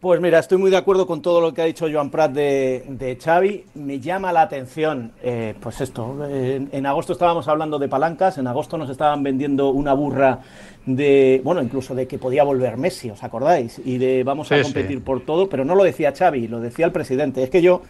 Pues 0.05 0.21
mira, 0.21 0.37
estoy 0.37 0.59
muy 0.59 0.69
de 0.69 0.77
acuerdo 0.77 1.07
con 1.07 1.23
todo 1.23 1.41
lo 1.41 1.51
que 1.51 1.63
ha 1.63 1.65
dicho 1.65 1.87
Joan 1.91 2.11
Prat 2.11 2.31
de, 2.31 2.83
de 2.89 3.15
Xavi. 3.15 3.63
Me 3.73 3.99
llama 3.99 4.31
la 4.31 4.43
atención, 4.43 5.13
eh, 5.23 5.55
pues 5.59 5.81
esto, 5.81 6.23
en, 6.29 6.85
agosto 6.85 7.13
estábamos 7.13 7.47
hablando 7.47 7.79
de 7.79 7.87
palancas, 7.87 8.37
en 8.37 8.45
agosto 8.45 8.77
nos 8.77 8.91
estaban 8.91 9.23
vendiendo 9.23 9.69
una 9.69 9.95
burra 9.95 10.41
de, 10.85 11.41
bueno, 11.43 11.63
incluso 11.63 11.95
de 11.95 12.05
que 12.07 12.19
podía 12.19 12.43
volver 12.43 12.77
Messi, 12.77 13.09
¿os 13.09 13.23
acordáis? 13.23 13.81
Y 13.83 13.97
de 13.97 14.23
vamos 14.23 14.51
a 14.51 14.61
competir 14.61 15.03
por 15.03 15.25
todo, 15.25 15.49
pero 15.49 15.65
no 15.65 15.73
lo 15.73 15.83
decía 15.83 16.13
Xavi, 16.15 16.49
lo 16.49 16.59
decía 16.59 16.85
el 16.85 16.91
presidente. 16.91 17.41
Es 17.41 17.49
que 17.49 17.63
yo 17.63 17.81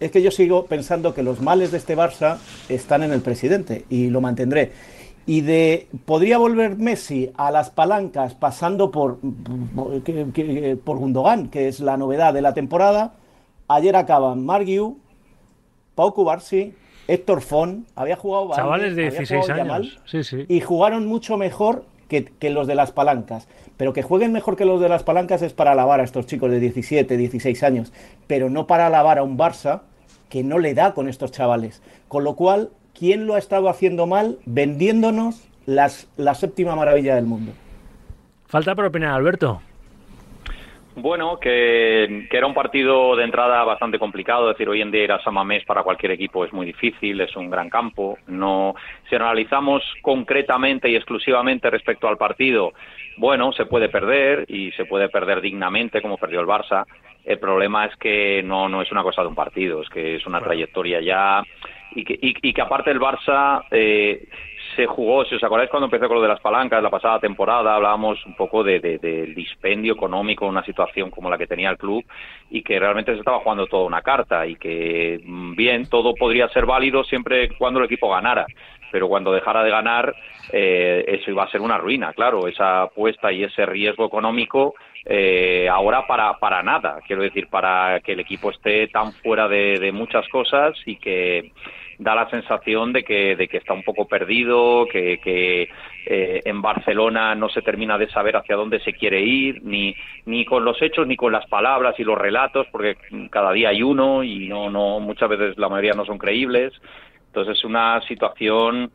es 0.00 0.10
que 0.10 0.20
yo 0.20 0.30
sigo 0.30 0.66
pensando 0.66 1.14
que 1.14 1.22
los 1.22 1.40
males 1.40 1.70
de 1.72 1.78
este 1.78 1.96
Barça 1.96 2.36
están 2.68 3.02
en 3.02 3.12
el 3.12 3.22
presidente 3.22 3.86
y 3.88 4.10
lo 4.10 4.20
mantendré. 4.20 4.72
Y 5.28 5.42
de 5.42 5.88
podría 6.06 6.38
volver 6.38 6.78
Messi 6.78 7.30
a 7.36 7.50
las 7.50 7.68
palancas 7.68 8.32
pasando 8.32 8.90
por 8.90 9.18
por, 9.74 10.96
Gundogan, 10.96 11.48
que 11.48 11.68
es 11.68 11.80
la 11.80 11.98
novedad 11.98 12.32
de 12.32 12.40
la 12.40 12.54
temporada. 12.54 13.12
Ayer 13.68 13.94
acaban 13.94 14.46
Margiu, 14.46 14.96
Pau 15.94 16.14
Cubarsi, 16.14 16.74
Héctor 17.08 17.42
Fon, 17.42 17.84
había 17.94 18.16
jugado 18.16 18.54
chavales 18.54 18.96
de 18.96 19.10
16 19.10 19.50
años, 19.50 20.00
y 20.48 20.60
jugaron 20.62 21.06
mucho 21.06 21.36
mejor 21.36 21.84
que, 22.08 22.24
que, 22.24 22.48
los 22.48 22.66
de 22.66 22.74
las 22.74 22.92
palancas. 22.92 23.48
Pero 23.76 23.92
que 23.92 24.02
jueguen 24.02 24.32
mejor 24.32 24.56
que 24.56 24.64
los 24.64 24.80
de 24.80 24.88
las 24.88 25.02
palancas 25.02 25.42
es 25.42 25.52
para 25.52 25.72
alabar 25.72 26.00
a 26.00 26.04
estos 26.04 26.24
chicos 26.24 26.50
de 26.50 26.58
17, 26.58 27.18
16 27.18 27.62
años, 27.64 27.92
pero 28.26 28.48
no 28.48 28.66
para 28.66 28.86
alabar 28.86 29.18
a 29.18 29.24
un 29.24 29.36
Barça 29.36 29.82
que 30.30 30.42
no 30.42 30.58
le 30.58 30.72
da 30.72 30.94
con 30.94 31.06
estos 31.06 31.32
chavales. 31.32 31.82
Con 32.08 32.24
lo 32.24 32.34
cual, 32.34 32.70
¿quién 32.98 33.26
lo 33.26 33.34
ha 33.34 33.38
estado 33.38 33.68
haciendo 33.68 34.06
mal 34.06 34.38
vendiéndonos 34.46 35.48
las, 35.66 36.10
la 36.16 36.34
séptima 36.34 36.74
maravilla 36.74 37.14
del 37.14 37.26
mundo? 37.26 37.52
Falta 38.46 38.74
por 38.74 38.86
opinar, 38.86 39.14
Alberto. 39.14 39.60
Bueno, 41.00 41.38
que, 41.38 42.26
era 42.28 42.46
un 42.46 42.54
partido 42.54 43.14
de 43.14 43.22
entrada 43.22 43.62
bastante 43.62 44.00
complicado. 44.00 44.50
Es 44.50 44.56
decir, 44.56 44.68
hoy 44.68 44.82
en 44.82 44.90
día 44.90 45.04
ir 45.04 45.12
a 45.12 45.22
Samamés 45.22 45.64
para 45.64 45.84
cualquier 45.84 46.10
equipo 46.10 46.44
es 46.44 46.52
muy 46.52 46.66
difícil, 46.66 47.20
es 47.20 47.36
un 47.36 47.50
gran 47.50 47.70
campo. 47.70 48.18
No, 48.26 48.74
si 49.08 49.14
analizamos 49.14 49.82
concretamente 50.02 50.88
y 50.88 50.96
exclusivamente 50.96 51.70
respecto 51.70 52.08
al 52.08 52.16
partido, 52.16 52.72
bueno, 53.16 53.52
se 53.52 53.66
puede 53.66 53.88
perder 53.88 54.44
y 54.48 54.72
se 54.72 54.86
puede 54.86 55.08
perder 55.08 55.40
dignamente 55.40 56.02
como 56.02 56.16
perdió 56.16 56.40
el 56.40 56.46
Barça. 56.46 56.84
El 57.24 57.38
problema 57.38 57.84
es 57.84 57.94
que 57.96 58.42
no, 58.42 58.68
no 58.68 58.82
es 58.82 58.90
una 58.90 59.04
cosa 59.04 59.22
de 59.22 59.28
un 59.28 59.36
partido, 59.36 59.82
es 59.82 59.88
que 59.90 60.16
es 60.16 60.26
una 60.26 60.40
trayectoria 60.40 61.00
ya 61.00 61.44
y 61.94 62.04
que, 62.04 62.18
y, 62.20 62.52
que 62.52 62.62
aparte 62.62 62.90
el 62.90 63.00
Barça 63.00 63.64
eh, 63.70 64.26
se 64.78 64.86
jugó, 64.86 65.24
si 65.24 65.34
os 65.34 65.42
acordáis 65.42 65.70
cuando 65.70 65.86
empecé 65.86 66.06
con 66.06 66.18
lo 66.18 66.22
de 66.22 66.28
las 66.28 66.38
palancas 66.38 66.80
la 66.80 66.88
pasada 66.88 67.18
temporada, 67.18 67.74
hablábamos 67.74 68.24
un 68.24 68.36
poco 68.36 68.62
de, 68.62 68.78
del 68.78 69.34
dispendio 69.34 69.94
económico, 69.94 70.46
una 70.46 70.64
situación 70.64 71.10
como 71.10 71.28
la 71.28 71.36
que 71.36 71.48
tenía 71.48 71.70
el 71.70 71.76
club 71.76 72.04
y 72.48 72.62
que 72.62 72.78
realmente 72.78 73.12
se 73.12 73.18
estaba 73.18 73.40
jugando 73.40 73.66
toda 73.66 73.86
una 73.86 74.02
carta 74.02 74.46
y 74.46 74.54
que 74.54 75.20
mm, 75.24 75.56
bien, 75.56 75.88
todo 75.88 76.14
podría 76.14 76.48
ser 76.50 76.64
válido 76.64 77.02
siempre 77.02 77.48
cuando 77.58 77.80
el 77.80 77.86
equipo 77.86 78.08
ganara 78.08 78.46
pero 78.92 79.08
cuando 79.08 79.32
dejara 79.32 79.64
de 79.64 79.70
ganar 79.70 80.14
eh, 80.52 81.04
eso 81.08 81.32
iba 81.32 81.42
a 81.42 81.50
ser 81.50 81.60
una 81.60 81.76
ruina, 81.76 82.12
claro, 82.12 82.46
esa 82.46 82.82
apuesta 82.82 83.32
y 83.32 83.42
ese 83.42 83.66
riesgo 83.66 84.06
económico 84.06 84.74
eh, 85.04 85.68
ahora 85.70 86.06
para, 86.06 86.34
para 86.38 86.62
nada, 86.62 87.00
quiero 87.06 87.22
decir, 87.22 87.48
para 87.48 88.00
que 88.00 88.12
el 88.12 88.20
equipo 88.20 88.50
esté 88.50 88.86
tan 88.88 89.12
fuera 89.12 89.48
de, 89.48 89.90
muchas 89.92 90.28
cosas 90.28 90.76
y 90.86 90.96
que 90.96 91.50
da 91.98 92.14
la 92.14 92.30
sensación 92.30 92.92
de 92.92 93.02
que, 93.02 93.34
de 93.34 93.48
que 93.48 93.56
está 93.56 93.72
un 93.72 93.82
poco 93.82 94.06
perdido, 94.06 94.86
que, 94.86 95.18
que 95.18 95.68
eh, 96.06 96.40
en 96.44 96.62
Barcelona 96.62 97.34
no 97.34 97.48
se 97.48 97.60
termina 97.60 97.98
de 97.98 98.08
saber 98.08 98.36
hacia 98.36 98.56
dónde 98.56 98.80
se 98.80 98.92
quiere 98.92 99.20
ir, 99.20 99.62
ni, 99.64 99.94
ni 100.24 100.44
con 100.44 100.64
los 100.64 100.80
hechos, 100.80 101.06
ni 101.06 101.16
con 101.16 101.32
las 101.32 101.46
palabras 101.46 101.98
y 101.98 102.04
los 102.04 102.16
relatos, 102.16 102.66
porque 102.70 102.96
cada 103.30 103.52
día 103.52 103.70
hay 103.70 103.82
uno 103.82 104.22
y 104.22 104.48
no, 104.48 104.70
no, 104.70 105.00
muchas 105.00 105.28
veces 105.28 105.58
la 105.58 105.68
mayoría 105.68 105.94
no 105.94 106.04
son 106.04 106.18
creíbles. 106.18 106.72
Entonces 107.26 107.58
es 107.58 107.64
una 107.64 108.00
situación 108.02 108.90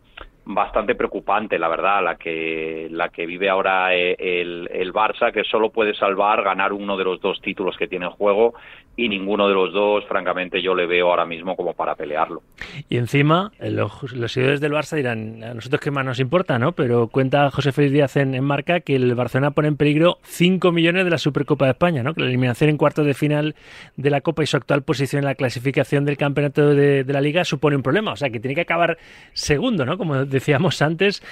bastante 0.45 0.95
preocupante, 0.95 1.57
la 1.57 1.69
verdad, 1.69 2.03
la 2.03 2.15
que, 2.15 2.87
la 2.91 3.09
que 3.09 3.25
vive 3.25 3.49
ahora 3.49 3.95
eh, 3.95 4.15
el, 4.17 4.69
el, 4.73 4.93
Barça, 4.93 5.31
que 5.31 5.43
solo 5.43 5.71
puede 5.71 5.93
salvar 5.95 6.43
ganar 6.43 6.73
uno 6.73 6.97
de 6.97 7.05
los 7.05 7.21
dos 7.21 7.39
títulos 7.41 7.77
que 7.77 7.87
tiene 7.87 8.05
en 8.05 8.11
juego 8.11 8.53
y 8.95 9.09
ninguno 9.09 9.47
de 9.47 9.55
los 9.55 9.73
dos, 9.73 10.05
francamente, 10.05 10.61
yo 10.61 10.75
le 10.75 10.85
veo 10.85 11.09
ahora 11.09 11.25
mismo 11.25 11.55
como 11.55 11.73
para 11.73 11.95
pelearlo. 11.95 12.43
Y 12.89 12.97
encima, 12.97 13.51
eh, 13.59 13.71
los, 13.71 14.13
los 14.13 14.31
seguidores 14.31 14.61
del 14.61 14.71
Barça 14.71 14.95
dirán, 14.95 15.43
a 15.43 15.53
nosotros 15.55 15.81
qué 15.81 15.89
más 15.89 16.05
nos 16.05 16.19
importa, 16.19 16.59
¿no? 16.59 16.73
Pero 16.73 17.07
cuenta 17.07 17.49
José 17.49 17.71
Félix 17.71 17.93
Díaz 17.93 18.17
en, 18.17 18.43
Marca 18.43 18.81
que 18.81 18.95
el 18.95 19.15
Barcelona 19.15 19.51
pone 19.51 19.69
en 19.69 19.77
peligro 19.77 20.19
5 20.23 20.71
millones 20.71 21.05
de 21.05 21.09
la 21.09 21.17
Supercopa 21.17 21.65
de 21.65 21.71
España, 21.71 22.03
¿no? 22.03 22.13
Que 22.13 22.21
la 22.21 22.27
eliminación 22.27 22.69
en 22.69 22.77
cuartos 22.77 23.05
de 23.05 23.15
final 23.15 23.55
de 23.97 24.09
la 24.11 24.21
Copa 24.21 24.43
y 24.43 24.47
su 24.47 24.57
actual 24.57 24.83
posición 24.83 25.21
en 25.21 25.25
la 25.25 25.35
clasificación 25.35 26.05
del 26.05 26.17
campeonato 26.17 26.75
de, 26.75 27.03
de 27.03 27.13
la 27.13 27.21
Liga 27.21 27.45
supone 27.45 27.75
un 27.75 27.83
problema. 27.83 28.11
O 28.11 28.15
sea, 28.15 28.29
que 28.29 28.39
tiene 28.39 28.53
que 28.53 28.61
acabar 28.61 28.99
segundo, 29.33 29.85
¿no? 29.85 29.97
Como 29.97 30.25
decíamos 30.25 30.81
antes, 30.83 31.23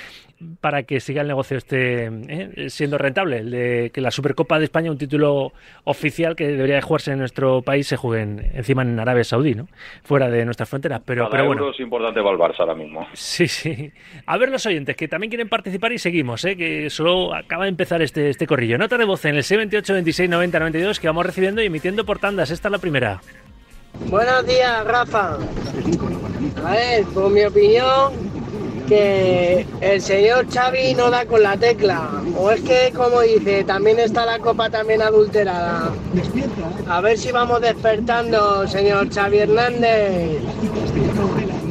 para 0.59 0.83
que 0.83 0.99
siga 0.99 1.21
el 1.21 1.27
negocio 1.27 1.57
este 1.57 2.05
¿eh? 2.05 2.69
siendo 2.69 2.97
rentable, 2.97 3.39
el 3.39 3.51
de 3.51 3.91
que 3.93 4.01
la 4.01 4.11
Supercopa 4.11 4.57
de 4.59 4.65
España, 4.65 4.91
un 4.91 4.97
título 4.97 5.53
oficial 5.83 6.35
que 6.35 6.47
debería 6.47 6.75
de 6.75 6.81
jugarse 6.81 7.11
en 7.11 7.19
nuestro 7.19 7.50
país, 7.62 7.88
se 7.88 7.98
juegue 7.98 8.22
encima 8.53 8.84
en 8.84 9.00
Arabia 9.00 9.24
Saudí, 9.24 9.55
¿no? 9.55 9.67
fuera 10.03 10.29
de 10.29 10.46
nuestras 10.46 10.70
fronteras. 10.70 11.01
Pero, 11.05 11.29
pero 11.29 11.46
bueno. 11.46 11.70
es 11.70 11.79
importante 11.79 12.22
para 12.22 12.34
el 12.34 12.39
Barça 12.39 12.60
ahora 12.60 12.75
mismo. 12.75 13.08
Sí, 13.13 13.48
sí. 13.48 13.91
A 14.25 14.38
ver 14.38 14.50
los 14.50 14.65
oyentes 14.65 14.96
que 14.96 15.08
también 15.08 15.29
quieren 15.29 15.50
participar 15.50 15.91
y 15.91 16.00
seguimos, 16.00 16.43
¿eh? 16.46 16.55
que 16.55 16.89
solo 16.89 17.34
acaba 17.34 17.63
de 17.63 17.70
empezar 17.70 18.01
este, 18.01 18.29
este 18.29 18.48
corrillo. 18.48 18.77
Nota 18.77 18.98
de 18.98 19.05
voz 19.05 19.25
en 19.25 19.36
el 19.36 19.43
78 19.43 19.93
26 19.93 20.29
92 20.29 21.00
que 21.00 21.08
vamos 21.08 21.25
recibiendo 21.25 21.62
y 21.62 21.65
emitiendo 21.65 22.05
por 22.05 22.20
tandas. 22.20 22.51
Esta 22.51 22.67
es 22.67 22.72
la 22.72 22.77
primera. 22.77 23.22
Buenos 24.10 24.46
días, 24.46 24.86
Rafa. 24.86 25.38
A 26.65 26.72
ver, 26.72 27.05
por 27.13 27.29
mi 27.29 27.43
opinión, 27.43 28.30
que 28.91 29.65
el 29.79 30.01
señor 30.01 30.48
Xavi 30.53 30.93
no 30.95 31.10
da 31.10 31.25
con 31.25 31.41
la 31.41 31.55
tecla. 31.55 32.10
O 32.36 32.51
es 32.51 32.60
que, 32.60 32.91
como 32.93 33.21
dice, 33.21 33.63
también 33.63 33.98
está 34.00 34.25
la 34.25 34.38
copa 34.39 34.69
también 34.69 35.01
adulterada. 35.01 35.93
A 36.89 37.00
ver 37.00 37.17
si 37.17 37.31
vamos 37.31 37.62
despertando, 37.62 38.67
señor 38.67 39.07
Xavi 39.10 39.38
Hernández. 39.38 40.41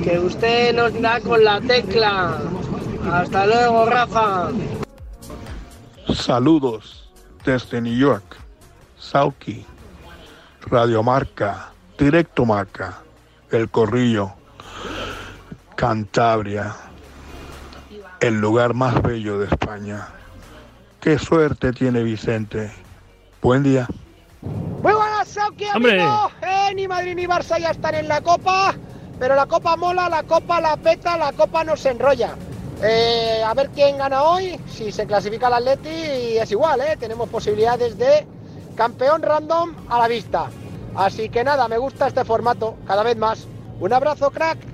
Que 0.02 0.18
usted 0.18 0.74
nos 0.74 0.98
da 0.98 1.20
con 1.20 1.44
la 1.44 1.60
tecla. 1.60 2.38
Hasta 3.12 3.46
luego, 3.46 3.84
Rafa. 3.84 4.48
Saludos 6.14 7.10
desde 7.44 7.82
New 7.82 7.98
York. 7.98 8.38
Sauki. 8.98 9.66
Radio 10.62 11.02
Marca. 11.02 11.70
Directo 11.98 12.46
Marca. 12.46 13.02
El 13.50 13.68
Corrillo. 13.68 14.32
Cantabria. 15.76 16.74
El 18.20 18.38
lugar 18.38 18.74
más 18.74 19.00
bello 19.00 19.38
de 19.38 19.46
España. 19.46 20.08
Qué 21.00 21.18
suerte 21.18 21.72
tiene 21.72 22.02
Vicente. 22.02 22.70
Buen 23.40 23.62
día. 23.62 23.88
Muy 24.42 24.92
buenas, 24.92 25.28
Sauki, 25.28 25.64
amigo. 25.64 26.30
Eh, 26.42 26.74
ni 26.74 26.86
Madrid 26.86 27.14
ni 27.14 27.24
Barça 27.24 27.58
ya 27.58 27.70
están 27.70 27.94
en 27.94 28.08
la 28.08 28.20
Copa, 28.20 28.74
pero 29.18 29.34
la 29.34 29.46
Copa 29.46 29.74
mola, 29.76 30.10
la 30.10 30.22
Copa 30.22 30.60
la 30.60 30.76
peta, 30.76 31.16
la 31.16 31.32
Copa 31.32 31.64
no 31.64 31.76
se 31.78 31.90
enrolla. 31.90 32.34
Eh, 32.82 33.42
a 33.42 33.54
ver 33.54 33.70
quién 33.70 33.96
gana 33.96 34.22
hoy, 34.22 34.60
si 34.68 34.92
se 34.92 35.06
clasifica 35.06 35.48
el 35.48 35.54
Atleti, 35.54 36.36
es 36.38 36.50
igual, 36.50 36.82
¿eh? 36.82 36.98
tenemos 37.00 37.28
posibilidades 37.30 37.96
de 37.96 38.26
campeón 38.76 39.22
random 39.22 39.74
a 39.88 39.98
la 39.98 40.08
vista. 40.08 40.50
Así 40.94 41.30
que 41.30 41.42
nada, 41.42 41.68
me 41.68 41.78
gusta 41.78 42.08
este 42.08 42.24
formato, 42.26 42.76
cada 42.86 43.02
vez 43.02 43.16
más. 43.16 43.46
Un 43.80 43.94
abrazo, 43.94 44.30
crack. 44.30 44.69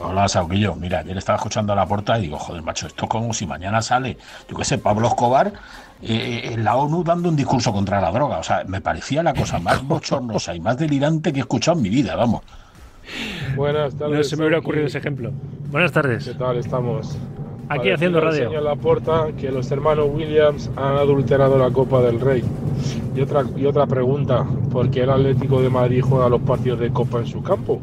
Hola, 0.00 0.28
Sauquillo. 0.28 0.76
Mira, 0.76 1.00
ayer 1.00 1.16
estaba 1.16 1.36
escuchando 1.36 1.72
a 1.72 1.76
la 1.76 1.86
puerta 1.86 2.18
y 2.18 2.22
digo, 2.22 2.38
joder, 2.38 2.62
macho, 2.62 2.86
esto 2.86 3.08
como 3.08 3.32
si 3.32 3.46
mañana 3.46 3.82
sale, 3.82 4.16
yo 4.48 4.56
qué 4.56 4.64
sé, 4.64 4.78
Pablo 4.78 5.08
Escobar 5.08 5.52
eh, 6.02 6.50
en 6.52 6.64
la 6.64 6.76
ONU 6.76 7.02
dando 7.02 7.28
un 7.28 7.36
discurso 7.36 7.72
contra 7.72 8.00
la 8.00 8.12
droga. 8.12 8.38
O 8.38 8.42
sea, 8.42 8.62
me 8.66 8.80
parecía 8.80 9.22
la 9.22 9.34
cosa 9.34 9.58
más 9.58 9.82
bochornosa 9.86 10.54
y 10.54 10.60
más 10.60 10.78
delirante 10.78 11.32
que 11.32 11.38
he 11.38 11.42
escuchado 11.42 11.76
en 11.78 11.82
mi 11.82 11.88
vida, 11.88 12.14
vamos. 12.14 12.42
Buenas 13.56 13.94
tardes. 13.96 14.18
No 14.18 14.24
se 14.24 14.36
me 14.36 14.42
hubiera 14.42 14.58
ocurrido 14.58 14.86
ese 14.86 14.98
ejemplo. 14.98 15.32
Buenas 15.70 15.92
tardes. 15.92 16.24
¿Qué 16.24 16.34
tal 16.34 16.56
estamos? 16.58 17.18
Aquí 17.70 17.90
haciendo 17.90 18.20
radio. 18.20 18.48
Señor 18.48 18.62
Laporta 18.62 19.26
que 19.38 19.50
los 19.50 19.70
hermanos 19.70 20.08
Williams 20.12 20.70
han 20.76 20.96
adulterado 20.96 21.58
la 21.58 21.70
Copa 21.70 22.00
del 22.02 22.20
Rey. 22.20 22.42
Y 23.14 23.20
otra, 23.20 23.44
y 23.56 23.66
otra 23.66 23.86
pregunta, 23.86 24.46
¿por 24.70 24.90
qué 24.90 25.02
el 25.02 25.10
Atlético 25.10 25.60
de 25.60 25.68
Madrid 25.68 26.02
juega 26.02 26.28
los 26.28 26.40
partidos 26.42 26.78
de 26.80 26.90
Copa 26.90 27.18
en 27.18 27.26
su 27.26 27.42
campo? 27.42 27.80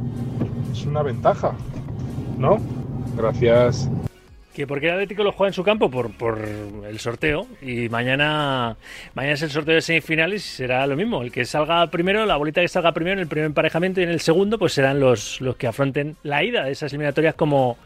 Es 0.72 0.86
una 0.86 1.04
ventaja, 1.04 1.54
¿no? 2.38 2.60
Gracias. 3.18 3.90
Que 4.56 4.66
porque 4.66 4.88
el 4.88 4.94
Atlético 4.94 5.22
lo 5.26 5.34
juega 5.34 5.50
en 5.50 5.54
su 5.54 5.66
campo 5.66 5.92
por, 5.92 6.12
por 6.12 6.40
el 6.40 6.98
sorteo 7.00 7.46
y 7.62 7.90
mañana 7.90 8.78
mañana 9.14 9.34
es 9.34 9.42
el 9.42 9.50
sorteo 9.50 9.76
de 9.76 9.82
semifinales 9.82 10.46
y 10.46 10.48
será 10.48 10.88
lo 10.88 10.96
mismo. 10.96 11.22
El 11.24 11.32
que 11.34 11.44
salga 11.44 11.86
primero, 11.88 12.26
la 12.26 12.38
bolita 12.38 12.62
que 12.62 12.70
salga 12.70 12.94
primero 12.94 13.16
en 13.16 13.20
el 13.20 13.28
primer 13.28 13.48
emparejamiento 13.48 14.00
y 14.00 14.06
en 14.06 14.12
el 14.12 14.22
segundo, 14.22 14.58
pues 14.58 14.72
serán 14.72 15.02
los, 15.02 15.42
los 15.42 15.58
que 15.58 15.68
afronten 15.68 16.16
la 16.24 16.42
ida 16.42 16.64
de 16.64 16.72
esas 16.72 16.94
eliminatorias 16.94 17.36
como, 17.36 17.78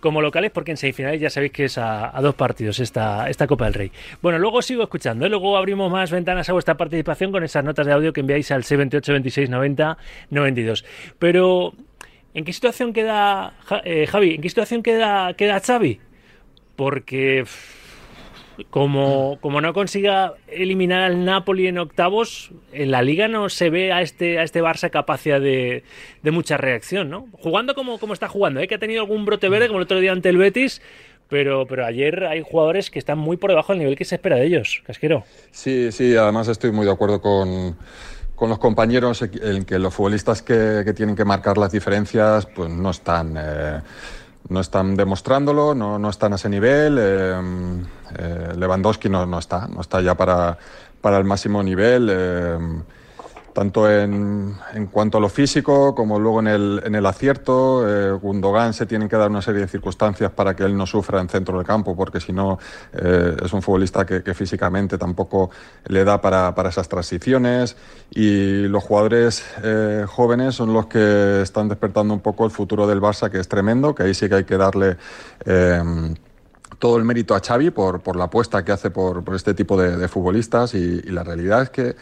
como 0.00 0.20
locales, 0.20 0.50
porque 0.50 0.72
en 0.72 0.76
semifinales 0.76 1.18
ya 1.18 1.30
sabéis 1.30 1.52
que 1.52 1.64
es 1.64 1.78
a, 1.78 2.12
dos 2.20 2.34
partidos 2.34 2.78
esta, 2.78 3.30
esta 3.30 3.46
Copa 3.46 3.64
del 3.64 3.72
Rey. 3.72 3.92
Bueno, 4.20 4.38
luego 4.38 4.60
sigo 4.60 4.82
escuchando, 4.82 5.24
¿eh? 5.24 5.30
luego 5.30 5.56
abrimos 5.56 5.90
más 5.90 6.10
ventanas 6.10 6.46
a 6.50 6.52
vuestra 6.52 6.76
participación 6.76 7.32
con 7.32 7.42
esas 7.42 7.64
notas 7.64 7.86
de 7.86 7.92
audio 7.94 8.12
que 8.12 8.20
enviáis 8.20 8.50
al 8.50 8.64
628 8.64 9.12
26 9.12 9.48
90 9.48 9.96
92. 10.28 10.84
Pero, 11.18 11.72
¿en 12.34 12.44
qué 12.44 12.52
situación 12.52 12.92
queda 12.92 13.54
eh, 13.84 14.06
Javi? 14.06 14.34
¿En 14.34 14.42
qué 14.42 14.48
situación 14.48 14.82
queda, 14.82 15.34
queda 15.34 15.60
Xavi? 15.60 16.00
porque 16.78 17.44
como, 18.70 19.38
como 19.40 19.60
no 19.60 19.74
consiga 19.74 20.34
eliminar 20.46 21.02
al 21.02 21.24
Napoli 21.24 21.66
en 21.66 21.76
octavos, 21.76 22.52
en 22.72 22.92
la 22.92 23.02
liga 23.02 23.26
no 23.26 23.48
se 23.48 23.68
ve 23.68 23.90
a 23.90 24.00
este, 24.00 24.38
a 24.38 24.44
este 24.44 24.62
Barça 24.62 24.88
capacidad 24.88 25.40
de, 25.40 25.82
de 26.22 26.30
mucha 26.30 26.56
reacción, 26.56 27.10
¿no? 27.10 27.26
Jugando 27.32 27.74
como, 27.74 27.98
como 27.98 28.12
está 28.12 28.28
jugando, 28.28 28.60
¿eh? 28.60 28.68
que 28.68 28.76
ha 28.76 28.78
tenido 28.78 29.00
algún 29.00 29.24
brote 29.24 29.48
verde 29.48 29.66
como 29.66 29.80
el 29.80 29.86
otro 29.86 29.98
día 29.98 30.12
ante 30.12 30.28
el 30.28 30.36
Betis, 30.36 30.80
pero, 31.28 31.66
pero 31.66 31.84
ayer 31.84 32.26
hay 32.26 32.42
jugadores 32.42 32.92
que 32.92 33.00
están 33.00 33.18
muy 33.18 33.36
por 33.36 33.50
debajo 33.50 33.72
del 33.72 33.80
nivel 33.80 33.96
que 33.96 34.04
se 34.04 34.14
espera 34.14 34.36
de 34.36 34.46
ellos, 34.46 34.80
Casquero. 34.86 35.24
Sí, 35.50 35.90
sí, 35.90 36.14
además 36.14 36.46
estoy 36.46 36.70
muy 36.70 36.86
de 36.86 36.92
acuerdo 36.92 37.20
con, 37.20 37.76
con 38.38 38.48
los 38.48 38.58
compañeros 38.58 39.22
en 39.22 39.64
que 39.64 39.78
los 39.78 39.92
futbolistas 39.92 40.42
que, 40.42 40.82
que, 40.84 40.92
tienen 40.94 41.16
que 41.16 41.24
marcar 41.24 41.58
las 41.58 41.72
diferencias 41.72 42.46
pues 42.46 42.70
no 42.70 42.90
están... 42.90 43.34
Eh, 43.36 43.80
no 44.48 44.60
están 44.60 44.96
demostrándolo, 44.96 45.74
no, 45.74 45.98
no 45.98 46.08
están 46.08 46.32
a 46.32 46.36
ese 46.36 46.48
nivel. 46.48 46.96
Eh, 46.98 47.40
eh, 48.18 48.52
Lewandowski 48.56 49.08
no, 49.08 49.26
no, 49.26 49.38
está, 49.38 49.68
no 49.68 49.80
está 49.80 50.00
ya 50.00 50.14
para, 50.14 50.56
para 51.00 51.18
el 51.18 51.24
máximo 51.24 51.62
nivel, 51.62 52.08
eh, 52.10 52.58
tanto 53.58 53.90
en, 53.90 54.54
cuanto 54.92 55.18
a 55.18 55.20
lo 55.20 55.28
físico 55.28 55.92
como 55.92 56.20
luego 56.20 56.38
en 56.38 56.46
el, 56.46 56.80
en 56.84 56.94
el 56.94 57.04
acierto. 57.04 57.82
Eh, 57.88 58.12
Gundogan 58.12 58.72
se 58.72 58.86
tienen 58.86 59.08
que 59.08 59.16
dar 59.16 59.30
una 59.30 59.42
serie 59.42 59.62
de 59.62 59.66
circunstancias 59.66 60.30
para 60.30 60.54
que 60.54 60.62
él 60.62 60.76
no 60.76 60.86
sufra 60.86 61.20
en 61.20 61.28
centro 61.28 61.58
del 61.58 61.66
campo, 61.66 61.96
porque 61.96 62.20
si 62.20 62.32
no 62.32 62.60
eh, 62.92 63.36
es 63.44 63.52
un 63.52 63.60
futbolista 63.60 64.06
que, 64.06 64.32
físicamente 64.32 64.96
tampoco 64.96 65.50
le 65.88 66.04
da 66.04 66.20
para, 66.20 66.54
para, 66.54 66.68
esas 66.68 66.88
transiciones. 66.88 67.76
Y 68.12 68.68
los 68.68 68.84
jugadores 68.84 69.44
eh, 69.64 70.04
jóvenes 70.06 70.54
son 70.54 70.72
los 70.72 70.86
que 70.86 71.42
están 71.42 71.68
despertando 71.68 72.14
un 72.14 72.20
poco 72.20 72.44
el 72.44 72.52
futuro 72.52 72.86
del 72.86 73.00
Barça, 73.00 73.28
que 73.28 73.40
es 73.40 73.48
tremendo, 73.48 73.92
que 73.92 74.04
ahí 74.04 74.14
sí 74.14 74.28
que 74.28 74.36
hay 74.36 74.44
que 74.44 74.56
darle 74.56 74.96
todo 76.78 76.96
el 76.96 77.02
mérito 77.04 77.34
a 77.34 77.40
Xavi 77.40 77.70
por, 77.70 78.14
la 78.14 78.24
apuesta 78.24 78.64
que 78.64 78.70
hace 78.70 78.90
por, 78.90 79.24
este 79.34 79.52
tipo 79.54 79.76
de, 79.76 80.06
futbolistas 80.06 80.74
y, 80.74 81.02
la 81.10 81.24
realidad 81.24 81.62
es 81.62 81.70
que 81.70 81.96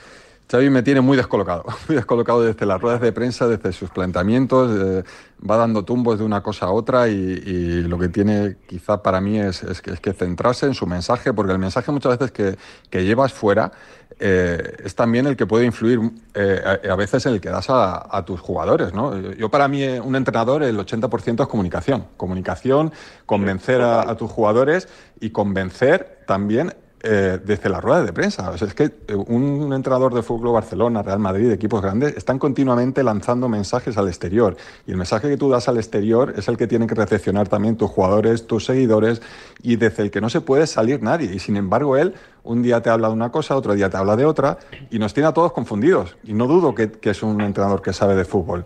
Xavi 0.48 0.70
me 0.70 0.82
tiene 0.82 1.00
muy 1.00 1.16
descolocado, 1.16 1.64
muy 1.88 1.96
descolocado 1.96 2.42
desde 2.42 2.66
las 2.66 2.80
ruedas 2.80 3.00
de 3.00 3.12
prensa, 3.12 3.48
desde 3.48 3.72
sus 3.72 3.90
planteamientos, 3.90 4.70
eh, 4.80 5.04
va 5.48 5.56
dando 5.56 5.84
tumbos 5.84 6.18
de 6.18 6.24
una 6.24 6.42
cosa 6.42 6.66
a 6.66 6.70
otra 6.70 7.08
y, 7.08 7.82
lo 7.82 7.98
que 7.98 8.08
tiene 8.08 8.56
quizá 8.66 9.02
para 9.02 9.20
mí 9.20 9.38
es, 9.38 9.64
que, 9.82 10.12
centrarse 10.12 10.66
en 10.66 10.74
su 10.74 10.86
mensaje, 10.86 11.32
porque 11.32 11.52
el 11.52 11.58
mensaje 11.58 11.90
muchas 11.90 12.18
veces 12.18 12.32
que, 12.32 12.56
que 12.90 13.04
llevas 13.04 13.32
fuera 13.32 13.72
eh, 14.18 14.76
es 14.84 14.94
también 14.94 15.26
el 15.26 15.36
que 15.36 15.46
puede 15.46 15.66
influir 15.66 16.00
eh, 16.34 16.78
a, 16.88 16.96
veces 16.96 17.26
en 17.26 17.34
el 17.34 17.40
que 17.40 17.50
das 17.50 17.66
a, 17.68 18.24
tus 18.24 18.40
jugadores. 18.40 18.92
Yo 19.38 19.50
para 19.50 19.68
mí 19.68 19.84
un 19.84 20.16
entrenador 20.16 20.62
el 20.62 20.78
80% 20.78 21.42
es 21.42 21.48
comunicación, 21.48 22.06
comunicación, 22.16 22.92
convencer 23.26 23.82
a, 23.82 24.08
a 24.08 24.16
tus 24.16 24.30
jugadores 24.30 24.88
y 25.20 25.30
convencer 25.30 26.24
también 26.26 26.72
eh, 27.08 27.38
desde 27.44 27.68
la 27.68 27.80
rueda 27.80 28.02
de 28.02 28.12
prensa. 28.12 28.52
Es 28.52 28.74
que 28.74 28.90
eh, 29.06 29.14
un 29.14 29.72
entrenador 29.72 30.12
de 30.12 30.24
fútbol 30.24 30.54
Barcelona, 30.54 31.02
Real 31.02 31.20
Madrid, 31.20 31.52
equipos 31.52 31.80
grandes, 31.80 32.16
están 32.16 32.40
continuamente 32.40 33.04
lanzando 33.04 33.48
mensajes 33.48 33.96
al 33.96 34.08
exterior. 34.08 34.56
Y 34.88 34.90
el 34.90 34.96
mensaje 34.96 35.28
que 35.28 35.36
tú 35.36 35.48
das 35.48 35.68
al 35.68 35.76
exterior 35.76 36.34
es 36.36 36.48
el 36.48 36.56
que 36.56 36.66
tienen 36.66 36.88
que 36.88 36.96
recepcionar 36.96 37.46
también 37.46 37.76
tus 37.76 37.90
jugadores, 37.90 38.48
tus 38.48 38.64
seguidores, 38.64 39.22
y 39.62 39.76
desde 39.76 40.02
el 40.02 40.10
que 40.10 40.20
no 40.20 40.28
se 40.28 40.40
puede 40.40 40.66
salir 40.66 41.00
nadie. 41.00 41.32
Y 41.32 41.38
sin 41.38 41.56
embargo, 41.56 41.96
él 41.96 42.14
un 42.42 42.62
día 42.62 42.82
te 42.82 42.90
habla 42.90 43.06
de 43.06 43.14
una 43.14 43.30
cosa, 43.30 43.54
otro 43.54 43.74
día 43.74 43.88
te 43.88 43.96
habla 43.96 44.16
de 44.16 44.24
otra, 44.24 44.58
y 44.90 44.98
nos 44.98 45.14
tiene 45.14 45.28
a 45.28 45.32
todos 45.32 45.52
confundidos. 45.52 46.16
Y 46.24 46.34
no 46.34 46.48
dudo 46.48 46.74
que, 46.74 46.90
es 47.00 47.22
un 47.22 47.40
entrenador 47.40 47.82
que 47.82 47.92
sabe 47.92 48.16
de 48.16 48.24
fútbol 48.24 48.64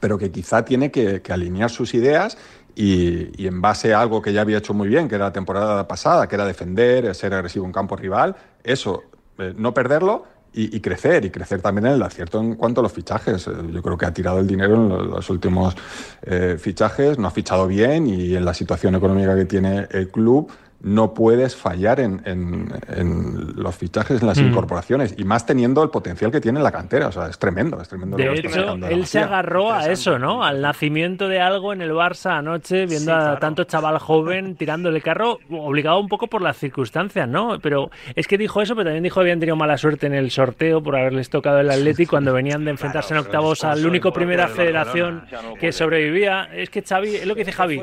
pero 0.00 0.18
que 0.18 0.30
quizá 0.30 0.66
tiene 0.66 0.90
que 0.92 1.22
alinear 1.30 1.70
sus 1.70 1.94
ideas 1.94 2.36
y, 2.80 3.46
en 3.46 3.60
base 3.60 3.92
a 3.92 4.00
algo 4.00 4.22
que 4.22 4.32
ya 4.32 4.42
había 4.42 4.58
hecho 4.58 4.72
muy 4.72 4.86
bien, 4.86 5.08
que 5.08 5.16
era 5.16 5.26
la 5.26 5.32
temporada 5.32 5.88
pasada, 5.88 6.28
que 6.28 6.36
era 6.36 6.46
defender, 6.46 7.12
ser 7.12 7.34
agresivo 7.34 7.66
en 7.66 7.72
campo 7.72 7.96
rival, 7.96 8.36
eso, 8.62 9.02
eh, 9.38 9.52
no 9.56 9.74
perderlo 9.74 10.24
y, 10.52 10.80
crecer, 10.80 11.24
y 11.24 11.30
crecer 11.30 11.60
también 11.60 11.86
en 11.86 11.92
el 11.94 12.02
acierto 12.02 12.40
en 12.40 12.54
cuanto 12.54 12.80
a 12.80 12.82
los 12.84 12.92
fichajes. 12.92 13.46
Yo 13.46 13.82
creo 13.82 13.98
que 13.98 14.06
ha 14.06 14.12
tirado 14.12 14.38
el 14.38 14.46
dinero 14.46 14.74
en 14.74 15.10
los 15.10 15.28
últimos 15.28 15.76
eh, 16.22 16.56
fichajes, 16.58 17.18
no 17.18 17.28
ha 17.28 17.30
fichado 17.30 17.66
bien 17.66 18.06
y 18.06 18.34
en 18.34 18.44
la 18.44 18.54
situación 18.54 18.94
económica 18.94 19.36
que 19.36 19.44
tiene 19.44 19.86
el 19.90 20.08
club 20.08 20.50
no 20.80 21.12
puedes 21.12 21.56
fallar 21.56 21.98
en, 21.98 22.22
en, 22.24 22.72
en, 22.88 23.54
los 23.56 23.76
fichajes, 23.76 24.20
en 24.20 24.28
las 24.28 24.40
mm. 24.40 24.46
incorporaciones, 24.46 25.14
y 25.18 25.24
más 25.24 25.44
teniendo 25.44 25.82
el 25.82 25.90
potencial 25.90 26.30
que 26.30 26.40
tiene 26.40 26.60
la 26.60 26.70
cantera. 26.70 27.08
O 27.08 27.12
sea, 27.12 27.26
es 27.26 27.38
tremendo, 27.38 27.80
es 27.80 27.88
tremendo. 27.88 28.16
De 28.16 28.32
hecho, 28.32 28.74
él 28.88 29.06
se 29.06 29.18
agarró 29.18 29.72
a 29.72 29.90
eso, 29.90 30.18
¿no? 30.18 30.44
Al 30.44 30.60
nacimiento 30.60 31.28
de 31.28 31.40
algo 31.40 31.72
en 31.72 31.82
el 31.82 31.90
Barça 31.90 32.38
anoche, 32.38 32.86
viendo 32.86 32.98
sí, 32.98 33.04
claro. 33.06 33.32
a 33.32 33.38
tanto 33.40 33.64
chaval 33.64 33.98
joven 33.98 34.54
tirando 34.58 34.88
el 34.88 35.02
carro, 35.02 35.38
obligado 35.50 35.98
un 35.98 36.08
poco 36.08 36.28
por 36.28 36.42
las 36.42 36.56
circunstancias, 36.56 37.28
¿no? 37.28 37.58
Pero 37.60 37.90
es 38.14 38.28
que 38.28 38.38
dijo 38.38 38.62
eso, 38.62 38.74
pero 38.74 38.86
también 38.86 39.02
dijo 39.02 39.16
que 39.16 39.22
habían 39.22 39.40
tenido 39.40 39.56
mala 39.56 39.76
suerte 39.76 40.06
en 40.06 40.14
el 40.14 40.30
sorteo 40.30 40.80
por 40.82 40.96
haberles 40.96 41.28
tocado 41.28 41.58
el 41.58 41.70
Atleti 41.70 42.06
cuando 42.06 42.32
venían 42.32 42.64
de 42.64 42.70
enfrentarse 42.70 43.08
claro, 43.08 43.22
en 43.22 43.26
octavos 43.26 43.64
al 43.64 43.84
único 43.84 44.12
primera 44.12 44.46
federación 44.46 45.24
que 45.58 45.72
sobrevivía. 45.72 46.48
Es 46.54 46.70
que 46.70 46.82
Xavi, 46.82 47.16
es 47.16 47.26
lo 47.26 47.34
que 47.34 47.40
dice 47.40 47.52
Javi, 47.52 47.80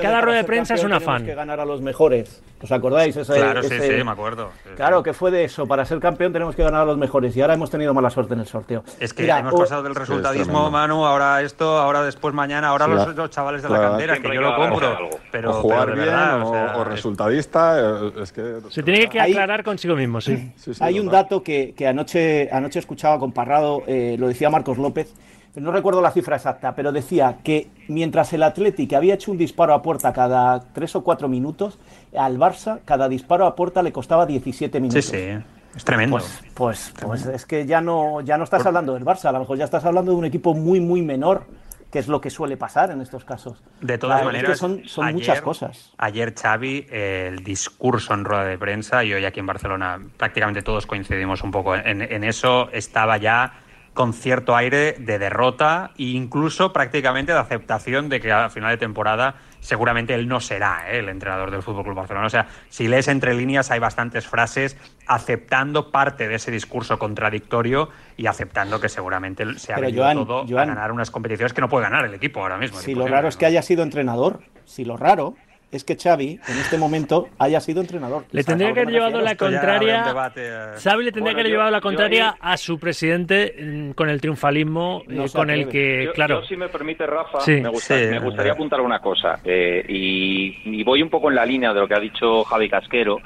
cada 0.00 0.22
rueda 0.22 0.38
de 0.38 0.44
prensa 0.44 0.74
es 0.74 0.84
un 0.84 0.94
afán. 0.94 1.26
que 1.26 1.34
ganar 1.34 1.60
a 1.60 1.66
los 1.66 1.82
mejores. 1.82 2.37
¿Os 2.60 2.72
acordáis? 2.72 3.16
claro, 3.16 3.62
sí, 3.62 3.78
sí, 3.80 4.04
me 4.04 4.10
acuerdo. 4.10 4.50
claro, 4.76 5.02
que 5.02 5.12
fue 5.12 5.30
de 5.30 5.44
eso. 5.44 5.66
Para 5.66 5.84
ser 5.84 6.00
campeón 6.00 6.32
tenemos 6.32 6.56
que 6.56 6.62
ganar 6.62 6.82
a 6.82 6.84
los 6.84 6.98
mejores 6.98 7.36
y 7.36 7.40
ahora 7.40 7.54
hemos 7.54 7.70
tenido 7.70 7.94
mala 7.94 8.10
suerte 8.10 8.34
en 8.34 8.40
el 8.40 8.46
sorteo. 8.46 8.82
Es 8.98 9.14
que 9.14 9.28
hemos 9.28 9.54
pasado 9.54 9.82
del 9.82 9.94
resultadismo, 9.94 10.70
Manu, 10.70 11.04
ahora 11.04 11.42
esto, 11.42 11.78
ahora 11.78 12.02
después 12.02 12.34
mañana, 12.34 12.68
ahora 12.68 12.86
los, 12.86 13.30
chavales 13.30 13.62
de 13.62 13.68
la 13.68 13.80
cantera, 13.80 14.18
que 14.18 14.34
yo 14.34 14.40
lo 14.40 14.56
compro. 14.56 15.10
Pero, 15.30 15.52
jugar 15.54 15.94
bien 15.94 16.08
o, 16.14 16.84
resultadista, 16.84 17.78
eh, 17.78 18.12
es 18.22 18.32
que... 18.32 18.58
Se 18.70 18.82
tiene 18.82 19.08
que 19.08 19.20
aclarar 19.20 19.62
consigo 19.62 19.94
mismo, 19.94 20.20
sí. 20.20 20.52
Hay 20.80 20.98
un 20.98 21.08
dato 21.08 21.42
que, 21.42 21.74
anoche, 21.86 22.48
anoche 22.50 22.78
escuchaba 22.78 23.18
con 23.18 23.32
Parrado, 23.32 23.82
eh, 23.86 24.16
lo 24.18 24.28
decía 24.28 24.50
Marcos 24.50 24.78
López, 24.78 25.14
no 25.56 25.72
recuerdo 25.72 26.00
la 26.00 26.10
cifra 26.10 26.36
exacta, 26.36 26.74
pero 26.74 26.92
decía 26.92 27.38
que 27.42 27.70
mientras 27.88 28.32
el 28.32 28.42
Atlético 28.42 28.96
había 28.96 29.14
hecho 29.14 29.32
un 29.32 29.38
disparo 29.38 29.74
a 29.74 29.82
puerta 29.82 30.12
cada 30.12 30.60
tres 30.72 30.94
o 30.96 31.02
cuatro 31.02 31.28
minutos, 31.28 31.78
al 32.16 32.38
Barça 32.38 32.80
cada 32.84 33.08
disparo 33.08 33.46
a 33.46 33.56
puerta 33.56 33.82
le 33.82 33.92
costaba 33.92 34.26
17 34.26 34.80
minutos. 34.80 35.04
Sí, 35.04 35.16
sí. 35.16 35.44
Es 35.76 35.84
tremendo. 35.84 36.16
Pues, 36.16 36.42
pues, 36.54 36.94
pues, 37.00 37.26
es 37.26 37.46
que 37.46 37.66
ya 37.66 37.80
no, 37.80 38.20
ya 38.20 38.38
no 38.38 38.44
estás 38.44 38.64
hablando 38.66 38.94
del 38.94 39.04
Barça, 39.04 39.26
a 39.26 39.32
lo 39.32 39.40
mejor 39.40 39.58
ya 39.58 39.64
estás 39.64 39.84
hablando 39.84 40.12
de 40.12 40.18
un 40.18 40.24
equipo 40.24 40.54
muy, 40.54 40.80
muy 40.80 41.02
menor, 41.02 41.44
que 41.90 41.98
es 41.98 42.08
lo 42.08 42.20
que 42.20 42.30
suele 42.30 42.56
pasar 42.56 42.90
en 42.90 43.00
estos 43.00 43.24
casos. 43.24 43.62
De 43.80 43.96
todas 43.96 44.24
maneras, 44.24 44.58
son, 44.58 44.82
son 44.86 45.12
muchas 45.12 45.40
cosas. 45.40 45.92
Ayer, 45.98 46.34
Xavi, 46.34 46.86
el 46.90 47.44
discurso 47.44 48.14
en 48.14 48.24
rueda 48.24 48.44
de 48.44 48.58
prensa, 48.58 49.04
y 49.04 49.12
hoy 49.12 49.24
aquí 49.24 49.40
en 49.40 49.46
Barcelona 49.46 50.00
prácticamente 50.16 50.62
todos 50.62 50.86
coincidimos 50.86 51.42
un 51.42 51.50
poco 51.50 51.76
en, 51.76 52.02
en 52.02 52.24
eso, 52.24 52.70
estaba 52.72 53.16
ya 53.18 53.60
con 53.98 54.12
cierto 54.12 54.54
aire 54.54 54.92
de 54.92 55.18
derrota 55.18 55.90
e 55.98 56.10
incluso 56.14 56.72
prácticamente 56.72 57.32
de 57.32 57.38
aceptación 57.40 58.08
de 58.08 58.20
que 58.20 58.30
a 58.30 58.48
final 58.48 58.70
de 58.70 58.76
temporada 58.76 59.34
seguramente 59.58 60.14
él 60.14 60.28
no 60.28 60.38
será 60.38 60.84
¿eh? 60.88 61.00
el 61.00 61.08
entrenador 61.08 61.50
del 61.50 61.64
Fútbol 61.64 61.82
Club 61.82 61.96
Barcelona. 61.96 62.28
O 62.28 62.30
sea, 62.30 62.46
si 62.68 62.86
lees 62.86 63.08
entre 63.08 63.34
líneas 63.34 63.72
hay 63.72 63.80
bastantes 63.80 64.24
frases 64.24 64.76
aceptando 65.08 65.90
parte 65.90 66.28
de 66.28 66.36
ese 66.36 66.52
discurso 66.52 66.96
contradictorio 66.96 67.88
y 68.16 68.26
aceptando 68.26 68.80
que 68.80 68.88
seguramente 68.88 69.58
se 69.58 69.72
ha 69.72 69.80
venido 69.80 70.24
todo 70.24 70.42
a 70.42 70.64
ganar 70.64 70.92
unas 70.92 71.10
competiciones 71.10 71.52
que 71.52 71.60
no 71.60 71.68
puede 71.68 71.82
ganar 71.82 72.04
el 72.04 72.14
equipo 72.14 72.40
ahora 72.40 72.56
mismo. 72.56 72.78
Si 72.78 72.94
lo 72.94 73.08
raro 73.08 73.26
es 73.26 73.36
que 73.36 73.46
haya 73.46 73.62
sido 73.62 73.82
entrenador, 73.82 74.42
si 74.64 74.84
lo 74.84 74.96
raro 74.96 75.34
es 75.70 75.84
que 75.84 75.96
Xavi 75.96 76.40
en 76.48 76.58
este 76.58 76.78
momento 76.78 77.28
haya 77.38 77.60
sido 77.60 77.80
entrenador. 77.80 78.24
Le 78.32 78.42
tendría 78.42 78.72
que 78.72 78.80
haber 78.80 78.92
llevado 78.92 79.20
la 79.20 79.36
contraria. 79.36 80.32
Eh. 80.34 80.74
Xavi 80.82 81.04
le 81.04 81.12
tendría 81.12 81.34
que 81.34 81.40
haber 81.40 81.52
llevado 81.52 81.70
la 81.70 81.80
contraria 81.80 82.36
a 82.40 82.56
su 82.56 82.78
presidente 82.78 83.54
mm, 83.60 83.90
con 83.90 84.08
el 84.08 84.20
triunfalismo 84.20 85.02
eh, 85.08 85.26
con 85.32 85.50
el 85.50 85.68
que, 85.68 86.10
claro. 86.14 86.40
Yo, 86.40 86.46
si 86.46 86.56
me 86.56 86.68
permite, 86.68 87.06
Rafa, 87.06 87.38
me, 87.46 87.68
gustaría 87.68 88.52
apuntar 88.52 88.80
una 88.80 89.00
cosa 89.00 89.40
eh, 89.44 89.84
y, 89.88 90.82
voy 90.84 91.02
un 91.02 91.10
poco 91.10 91.28
en 91.28 91.34
la 91.34 91.44
línea 91.44 91.74
de 91.74 91.80
lo 91.80 91.88
que 91.88 91.94
ha 91.94 92.00
dicho 92.00 92.44
Javi 92.44 92.68
Casquero. 92.68 93.18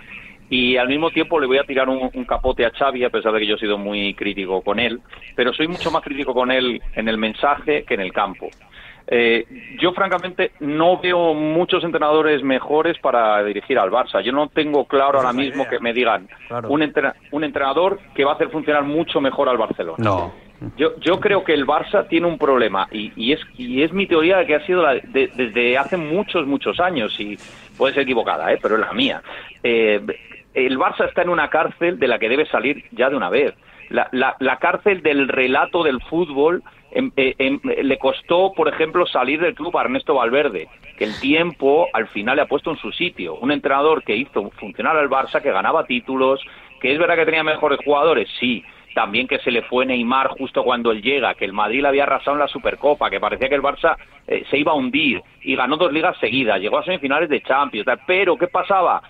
Y 0.51 0.77
al 0.77 0.89
mismo 0.89 1.11
tiempo 1.11 1.41
le 1.41 1.47
voy 1.47 1.59
a 1.59 1.65
tirar 1.65 1.89
un, 1.89 2.11
un, 2.13 2.25
capote 2.25 2.67
a 2.67 2.71
Xavi, 2.71 3.05
a 3.05 3.11
pesar 3.11 3.33
de 3.33 3.41
que 3.41 3.47
yo 3.47 3.55
he 3.55 3.59
sido 3.59 3.79
muy 3.79 4.13
crítico 4.15 4.61
con 4.61 4.81
él, 4.81 5.01
pero 5.35 5.53
soy 5.55 5.67
mucho 5.67 5.91
más 5.91 6.03
crítico 6.03 6.35
con 6.35 6.51
él 6.51 6.83
en 6.95 7.09
el 7.09 7.17
mensaje 7.17 7.85
que 7.85 7.95
en 7.95 8.01
el 8.01 8.13
campo. 8.13 8.51
Eh, 9.07 9.47
yo 9.81 9.93
francamente 9.93 10.53
no 10.61 10.99
veo 10.99 11.35
muchos 11.35 11.83
entrenadores 11.85 12.43
mejores 12.43 12.99
para 12.99 13.43
dirigir 13.45 13.79
al 13.79 13.91
Barça. 13.91 14.23
Yo 14.23 14.33
no 14.33 14.49
tengo 14.49 14.85
claro 14.87 15.19
ahora 15.19 15.33
mismo 15.33 15.69
que 15.69 15.81
me 15.81 15.93
digan 15.93 16.29
un, 16.69 16.83
entrenador 16.83 17.99
que 18.15 18.25
va 18.25 18.33
a 18.33 18.35
hacer 18.35 18.51
funcionar 18.51 18.85
mucho 18.85 19.21
mejor 19.21 19.49
al 19.49 19.59
Barcelona. 19.59 19.99
No. 19.99 20.33
Yo, 20.77 20.97
yo 21.01 21.19
creo 21.19 21.43
que 21.43 21.55
el 21.55 21.67
Barça 21.67 22.07
tiene 22.09 22.29
un 22.29 22.39
problema 22.39 22.87
y, 22.93 23.33
es, 23.33 23.41
y 23.59 23.83
es 23.83 23.93
mi 23.93 24.07
teoría 24.07 24.39
de 24.39 24.47
que 24.47 24.55
ha 24.55 24.65
sido 24.65 24.85
desde 25.09 25.77
hace 25.77 25.97
muchos, 25.97 26.47
muchos 26.47 26.79
años 26.79 27.19
y 27.19 27.37
puede 27.77 27.95
ser 27.95 28.05
equivocada, 28.05 28.53
¿eh? 28.53 28.59
pero 28.63 28.77
es 28.77 28.81
la 28.81 28.93
mía. 28.93 29.23
Eh, 29.65 30.01
el 30.55 30.79
Barça 30.79 31.09
está 31.09 31.23
en 31.23 31.31
una 31.31 31.51
cárcel 31.51 31.99
de 31.99 32.07
la 32.07 32.19
que 32.21 32.29
debe 32.29 32.47
salir 32.47 32.85
ya 32.93 33.11
de 33.11 33.17
una 33.17 33.29
vez. 33.29 33.55
La, 33.89 34.09
la, 34.13 34.37
la 34.39 34.59
cárcel 34.59 35.03
del 35.03 35.27
relato 35.29 35.83
del 35.83 36.01
fútbol 36.03 36.63
Em, 36.95 37.11
eh, 37.17 37.35
em, 37.39 37.59
le 37.63 37.99
costó, 37.99 38.53
por 38.53 38.69
ejemplo, 38.69 39.07
salir 39.07 39.41
del 39.41 39.55
club 39.55 39.77
a 39.79 39.83
Ernesto 39.83 40.15
Valverde, 40.15 40.69
que 40.99 41.05
el 41.05 41.19
tiempo 41.21 41.89
al 41.93 42.07
final 42.09 42.37
le 42.37 42.43
ha 42.43 42.47
puesto 42.47 42.71
en 42.71 42.77
su 42.77 42.93
sitio. 42.93 43.35
Un 43.37 43.51
entrenador 43.51 44.05
que 44.05 44.15
hizo 44.15 44.51
funcionar 44.61 44.97
al 44.97 45.09
Barça, 45.09 45.41
que 45.41 45.51
ganaba 45.51 45.87
títulos, 45.87 46.41
que 46.81 46.93
es 46.93 46.99
verdad 46.99 47.17
que 47.17 47.25
tenía 47.25 47.45
mejores 47.45 47.79
jugadores, 47.85 48.29
sí. 48.39 48.63
También 48.95 49.27
que 49.27 49.39
se 49.39 49.51
le 49.51 49.63
fue 49.63 49.87
Neymar 49.87 50.29
justo 50.29 50.63
cuando 50.63 50.91
él 50.91 51.01
llega, 51.01 51.35
que 51.35 51.47
el 51.47 51.55
Madrid 51.55 51.81
le 51.81 51.89
había 51.89 52.03
arrasado 52.03 52.33
en 52.37 52.41
la 52.41 52.49
Supercopa, 52.49 53.09
que 53.09 53.21
parecía 53.21 53.49
que 53.49 53.55
el 53.55 53.63
Barça 53.63 53.97
eh, 54.27 54.45
se 54.51 54.59
iba 54.59 54.73
a 54.73 54.75
hundir 54.75 55.23
y 55.41 55.57
ganó 55.57 55.79
dos 55.79 55.91
ligas 55.91 56.15
seguidas, 56.19 56.61
llegó 56.61 56.77
a 56.77 56.85
semifinales 56.85 57.31
de 57.31 57.41
Champions. 57.41 57.89
Pero, 58.07 58.37
¿qué 58.37 58.49
pasaba? 58.49 59.03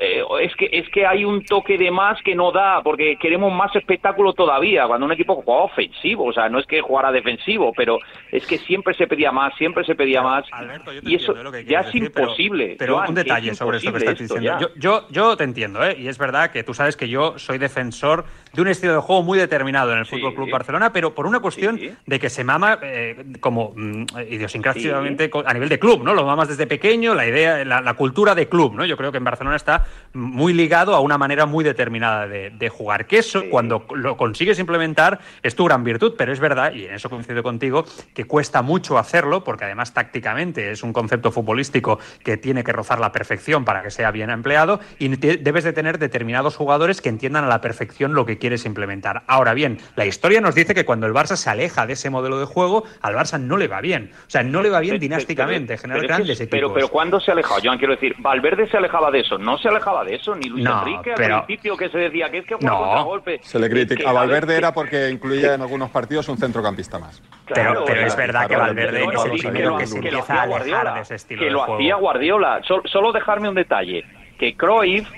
Eh, 0.00 0.22
es 0.40 0.54
que 0.56 0.68
es 0.70 0.88
que 0.90 1.04
hay 1.04 1.24
un 1.24 1.44
toque 1.44 1.76
de 1.76 1.90
más 1.90 2.22
que 2.22 2.34
no 2.34 2.52
da 2.52 2.80
porque 2.82 3.16
queremos 3.20 3.52
más 3.52 3.74
espectáculo 3.74 4.32
todavía 4.32 4.86
cuando 4.86 5.04
un 5.04 5.12
equipo 5.12 5.42
juega 5.42 5.62
ofensivo 5.62 6.26
o 6.26 6.32
sea 6.32 6.48
no 6.48 6.60
es 6.60 6.66
que 6.66 6.80
jugara 6.80 7.10
defensivo 7.10 7.72
pero 7.76 7.98
es 8.30 8.46
que 8.46 8.58
siempre 8.58 8.94
se 8.94 9.08
pedía 9.08 9.32
más 9.32 9.52
siempre 9.56 9.84
se 9.84 9.96
pedía 9.96 10.22
más 10.22 10.44
y 11.02 11.16
eso 11.16 11.34
ya 11.66 11.80
es 11.80 11.94
imposible 11.94 12.76
pero, 12.78 13.02
un 13.06 13.14
detalle 13.14 13.54
sobre 13.54 13.78
esto 13.78 13.92
que 13.92 13.98
estás 13.98 14.18
diciendo 14.18 14.70
yo, 14.76 15.08
yo, 15.10 15.36
te 15.36 15.44
entiendo 15.44 15.84
¿eh? 15.84 15.96
y 15.98 16.06
es 16.06 16.18
verdad 16.18 16.52
que 16.52 16.62
tú 16.62 16.72
sabes 16.72 16.96
que 16.96 17.08
yo 17.08 17.38
soy 17.38 17.58
defensor 17.58 18.24
de 18.54 18.62
un 18.62 18.68
estilo 18.68 18.94
de 18.94 19.00
juego 19.00 19.22
muy 19.22 19.38
determinado 19.38 19.92
en 19.92 19.98
el 19.98 20.06
Fútbol 20.06 20.34
Club 20.34 20.50
Barcelona 20.50 20.92
pero 20.92 21.14
por 21.14 21.26
una 21.26 21.40
cuestión 21.40 21.80
de 22.06 22.20
que 22.20 22.30
se 22.30 22.44
mama 22.44 22.78
eh, 22.82 23.24
como 23.40 23.72
mm, 23.74 24.04
idiosincráticamente 24.30 25.30
a 25.44 25.52
nivel 25.52 25.68
de 25.68 25.78
club 25.78 26.02
no 26.02 26.14
lo 26.14 26.24
mamas 26.24 26.48
desde 26.48 26.66
pequeño 26.66 27.14
la 27.14 27.26
idea 27.26 27.64
la, 27.64 27.80
la 27.80 27.94
cultura 27.94 28.34
de 28.34 28.48
club 28.48 28.74
no 28.74 28.84
yo 28.84 28.96
creo 28.96 29.12
que 29.12 29.18
en 29.18 29.24
Barcelona 29.24 29.56
está 29.56 29.84
muy 30.12 30.52
ligado 30.52 30.94
a 30.94 31.00
una 31.00 31.18
manera 31.18 31.46
muy 31.46 31.64
determinada 31.64 32.26
de, 32.26 32.68
jugar. 32.68 33.06
Que 33.06 33.18
eso, 33.18 33.44
cuando 33.50 33.86
lo 33.94 34.16
consigues 34.16 34.58
implementar, 34.58 35.20
es 35.42 35.54
tu 35.54 35.64
gran 35.64 35.84
virtud, 35.84 36.14
pero 36.16 36.32
es 36.32 36.40
verdad, 36.40 36.72
y 36.72 36.86
en 36.86 36.94
eso 36.94 37.10
coincido 37.10 37.42
contigo, 37.42 37.84
que 38.14 38.24
cuesta 38.24 38.62
mucho 38.62 38.98
hacerlo, 38.98 39.44
porque 39.44 39.64
además 39.64 39.92
tácticamente 39.92 40.70
es 40.70 40.82
un 40.82 40.92
concepto 40.92 41.30
futbolístico 41.30 41.98
que 42.22 42.36
tiene 42.36 42.64
que 42.64 42.72
rozar 42.72 43.00
la 43.00 43.12
perfección 43.12 43.64
para 43.64 43.82
que 43.82 43.90
sea 43.90 44.10
bien 44.10 44.30
empleado, 44.30 44.80
y 44.98 45.08
debes 45.08 45.64
de 45.64 45.72
tener 45.72 45.98
determinados 45.98 46.56
jugadores 46.56 47.00
que 47.00 47.08
entiendan 47.08 47.44
a 47.44 47.48
la 47.48 47.60
perfección 47.60 48.14
lo 48.14 48.24
que 48.24 48.38
quieres 48.44 48.66
implementar. 48.66 49.22
Ahora 49.26 49.54
bien, 49.54 49.78
la 49.96 50.04
historia 50.04 50.38
nos 50.42 50.54
dice 50.54 50.74
que 50.74 50.84
cuando 50.84 51.06
el 51.06 51.14
Barça 51.14 51.34
se 51.34 51.48
aleja 51.48 51.86
de 51.86 51.94
ese 51.94 52.10
modelo 52.10 52.38
de 52.38 52.44
juego, 52.44 52.84
al 53.00 53.14
Barça 53.14 53.40
no 53.40 53.56
le 53.56 53.68
va 53.68 53.80
bien. 53.80 54.10
O 54.26 54.28
sea, 54.30 54.42
no 54.42 54.60
le 54.60 54.68
va 54.68 54.80
bien 54.80 54.98
dinásticamente, 54.98 55.78
generar 55.78 56.06
grandes 56.06 56.38
equipos. 56.42 56.50
Pero, 56.50 56.74
pero 56.74 56.88
¿cuándo 56.88 57.18
se 57.20 57.30
ha 57.30 57.32
alejado? 57.32 57.60
Yo 57.60 57.70
quiero 57.78 57.94
decir, 57.94 58.14
Valverde 58.18 58.68
se 58.68 58.76
alejaba 58.76 59.10
de 59.10 59.20
eso, 59.20 59.38
no 59.38 59.56
se 59.56 59.68
alejaba 59.68 60.04
de 60.04 60.16
eso, 60.16 60.34
ni 60.34 60.50
Luis 60.50 60.66
Enrique 60.66 61.12
al 61.12 61.46
principio 61.46 61.74
que 61.74 61.88
se 61.88 61.96
decía 61.96 62.30
que 62.30 62.38
es 62.38 62.44
que 62.44 62.56
no. 62.60 63.04
golpe. 63.06 63.40
Se 63.42 63.58
le 63.58 63.70
critica. 63.70 64.10
a 64.10 64.12
Valverde 64.12 64.58
era 64.58 64.74
porque 64.74 65.08
incluía 65.08 65.54
en 65.54 65.62
algunos 65.62 65.88
partidos 65.88 66.28
un 66.28 66.36
centrocampista 66.36 66.98
más. 66.98 67.22
pero, 67.46 67.82
pero 67.86 68.06
es 68.06 68.14
verdad 68.14 68.46
que 68.46 68.56
Valverde 68.56 69.04
es 69.04 69.24
el 69.24 69.38
primero 69.38 69.78
que, 69.78 69.86
se 69.86 69.96
empieza 69.96 70.34
a 70.34 70.42
alejar 70.42 70.94
de 70.96 71.00
ese 71.00 71.14
estilo 71.14 71.40
Que 71.40 71.50
lo 71.50 71.62
hacía 71.62 71.94
Guardiola. 71.96 72.60
Solo, 72.62 73.12
dejarme 73.12 73.48
un 73.48 73.54
detalle. 73.54 74.04
Que 74.38 74.54
Cruyff 74.54 75.08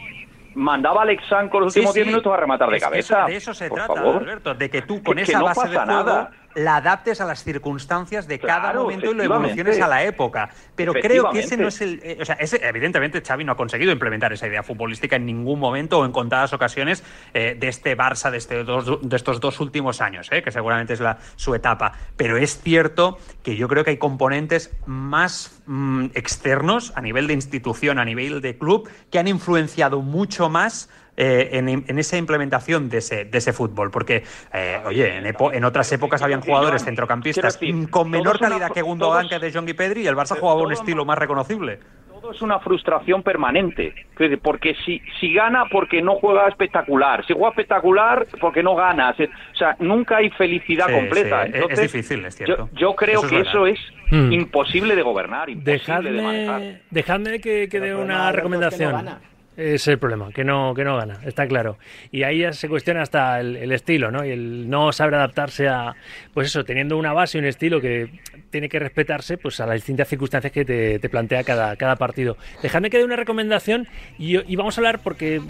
mandaba 0.57 1.01
a 1.01 1.03
Alexandre 1.05 1.61
los 1.61 1.77
últimos 1.77 1.95
10 1.95 2.07
minutos 2.07 2.33
a 2.33 2.37
rematar 2.37 2.71
de 2.71 2.81
cabeza. 2.81 3.25
de 3.27 3.37
eso 3.37 3.55
se 3.55 3.71
trata, 3.71 4.01
Alberto, 4.01 4.55
de 4.55 4.71
que 4.71 4.83
tú 4.83 5.03
con 5.03 5.19
esa 5.19 5.43
base 5.43 5.69
de 5.69 5.79
juego 5.79 6.29
la 6.57 6.77
adaptes 6.77 7.21
a 7.21 7.27
las 7.27 7.45
circunstancias 7.45 8.27
de 8.27 8.39
cada 8.39 8.73
momento 8.73 9.11
y 9.11 9.15
lo 9.15 9.23
evoluciones 9.23 9.79
a 9.81 9.87
la 9.87 10.03
época. 10.05 10.49
Pero 10.75 10.95
creo 10.95 11.31
que 11.31 11.41
ese 11.41 11.57
no 11.57 11.69
es 11.69 11.81
el... 11.83 12.01
Eh, 12.03 12.19
o 12.21 12.25
sea, 12.25 12.37
ese, 12.37 12.67
evidentemente 12.67 13.21
Xavi 13.21 13.45
no 13.45 13.53
ha 13.53 13.57
conseguido 13.57 13.93
implementar 13.93 14.33
esa 14.33 14.47
idea 14.47 14.63
futbolística 14.63 15.17
en 15.17 15.27
ningún 15.27 15.61
momento 15.61 15.99
o 15.99 16.07
en 16.07 16.13
contadas 16.13 16.55
ocasiones 16.55 17.05
eh, 17.35 17.57
de 17.59 17.69
este 17.69 17.97
Barça 17.97 18.31
de, 18.31 18.39
este 18.39 18.65
dos, 18.65 19.01
de 19.03 19.17
estos 19.17 19.39
dos 19.39 19.61
últimos 19.61 20.01
años, 20.01 20.29
eh, 20.33 20.43
que 20.43 20.51
seguramente 20.51 20.95
es 20.95 21.01
la, 21.01 21.19
su 21.37 21.55
etapa. 21.55 21.93
Pero 22.17 22.39
es 22.39 22.59
cierto 22.63 23.19
que 23.43 23.57
yo 23.57 23.69
creo 23.69 23.85
que 23.85 23.91
hay 23.91 23.99
componentes 23.99 24.75
más 24.87 25.63
mm, 25.67 26.07
externos 26.15 26.95
a 26.97 27.03
nivel 27.03 27.27
de 27.27 27.35
institución, 27.35 27.99
a 27.99 28.05
nivel 28.07 28.41
de 28.41 28.57
club, 28.57 28.89
que 29.11 29.19
han 29.19 29.29
influenciado 29.29 30.01
mucho 30.01 30.49
más 30.49 30.89
eh, 31.17 31.49
en, 31.53 31.99
esa 31.99 32.17
implementación 32.19 32.89
de 32.89 32.99
ese, 32.99 33.25
de 33.25 33.39
ese 33.39 33.53
fútbol. 33.53 33.91
Porque, 33.91 34.23
eh, 34.53 34.81
oye, 34.85 35.17
en, 35.17 35.27
en, 35.27 35.65
otras 35.65 35.91
épocas 35.93 36.23
habían 36.23 36.43
jugadores 36.43 36.85
centrocampistas 36.85 37.59
con 37.91 38.11
menor 38.11 38.39
calidad 38.39 38.71
que 38.71 38.83
Gundogan, 38.83 39.29
que 39.29 39.39
de 39.39 39.53
John 39.53 39.67
Pedri, 39.67 40.03
y 40.03 40.07
el 40.07 40.15
Barça 40.15 40.39
jugaba 40.39 40.63
un 40.63 40.73
estilo 40.73 41.05
más 41.05 41.19
reconocible 41.19 41.81
Todo 42.13 42.33
es 42.33 42.43
una 42.43 42.59
frustración 42.61 43.23
permanente. 43.23 43.95
Porque 44.43 44.75
si, 44.85 45.01
si 45.21 45.33
gana, 45.33 45.65
porque 45.71 46.03
no 46.03 46.17
juega 46.17 46.49
espectacular. 46.49 47.27
Si 47.27 47.33
juega 47.33 47.51
espectacular, 47.51 48.27
porque 48.41 48.63
no 48.63 48.75
gana. 48.75 49.15
O 49.19 49.57
sea, 49.57 49.77
nunca 49.79 50.19
hay 50.19 50.31
felicidad 50.31 50.91
completa. 50.91 51.47
es 51.47 51.81
difícil, 51.81 52.25
es 52.25 52.37
cierto. 52.37 52.69
Yo, 52.75 52.95
creo 52.95 53.23
que 53.23 53.41
eso 53.41 53.67
es 53.67 53.79
hmm. 54.11 54.33
imposible 54.33 54.95
de 54.95 55.03
gobernar. 55.03 55.49
Imposible 55.49 55.79
dejadme, 55.79 56.13
de 56.13 56.23
manejar. 56.23 56.81
Dejadme 56.91 57.41
que, 57.41 57.69
que 57.69 57.81
dé 57.81 57.95
una 57.95 58.33
recomendación. 58.33 59.36
Es 59.57 59.89
el 59.89 59.99
problema, 59.99 60.31
que 60.33 60.45
no, 60.45 60.75
que 60.75 60.85
no 60.85 60.97
gana, 60.97 61.19
está 61.25 61.47
claro. 61.47 61.79
Y 62.13 62.25
ahí 62.25 62.41
ya 62.41 62.53
se 62.53 62.69
cuestiona 62.69 63.01
hasta 63.01 63.41
el, 63.41 63.73
estilo, 63.73 64.11
¿no? 64.11 64.23
Y 64.23 64.31
el 64.31 64.69
no 64.69 64.93
saber 64.93 65.15
adaptarse 65.15 65.67
a, 65.67 65.95
pues 66.35 66.49
eso, 66.49 66.63
teniendo 66.65 66.99
una 66.99 67.15
base 67.15 67.39
y 67.39 67.41
un 67.41 67.47
estilo 67.47 67.81
que 67.81 68.11
tiene 68.51 68.69
que 68.69 68.79
respetarse 68.79 69.39
pues 69.39 69.59
a 69.61 69.67
las 69.67 69.77
distintas 69.77 70.09
circunstancias 70.09 70.53
que 70.53 70.65
te, 70.65 71.09
plantea 71.09 71.43
cada, 71.43 71.75
cada 71.77 71.97
partido. 71.97 72.37
Dejadme 72.63 72.91
que 72.91 72.99
dé 72.99 73.05
una 73.05 73.17
recomendación 73.17 73.89
y, 74.19 74.57
vamos 74.57 74.77
a 74.77 74.81
hablar, 74.83 75.01
porque 75.03 75.41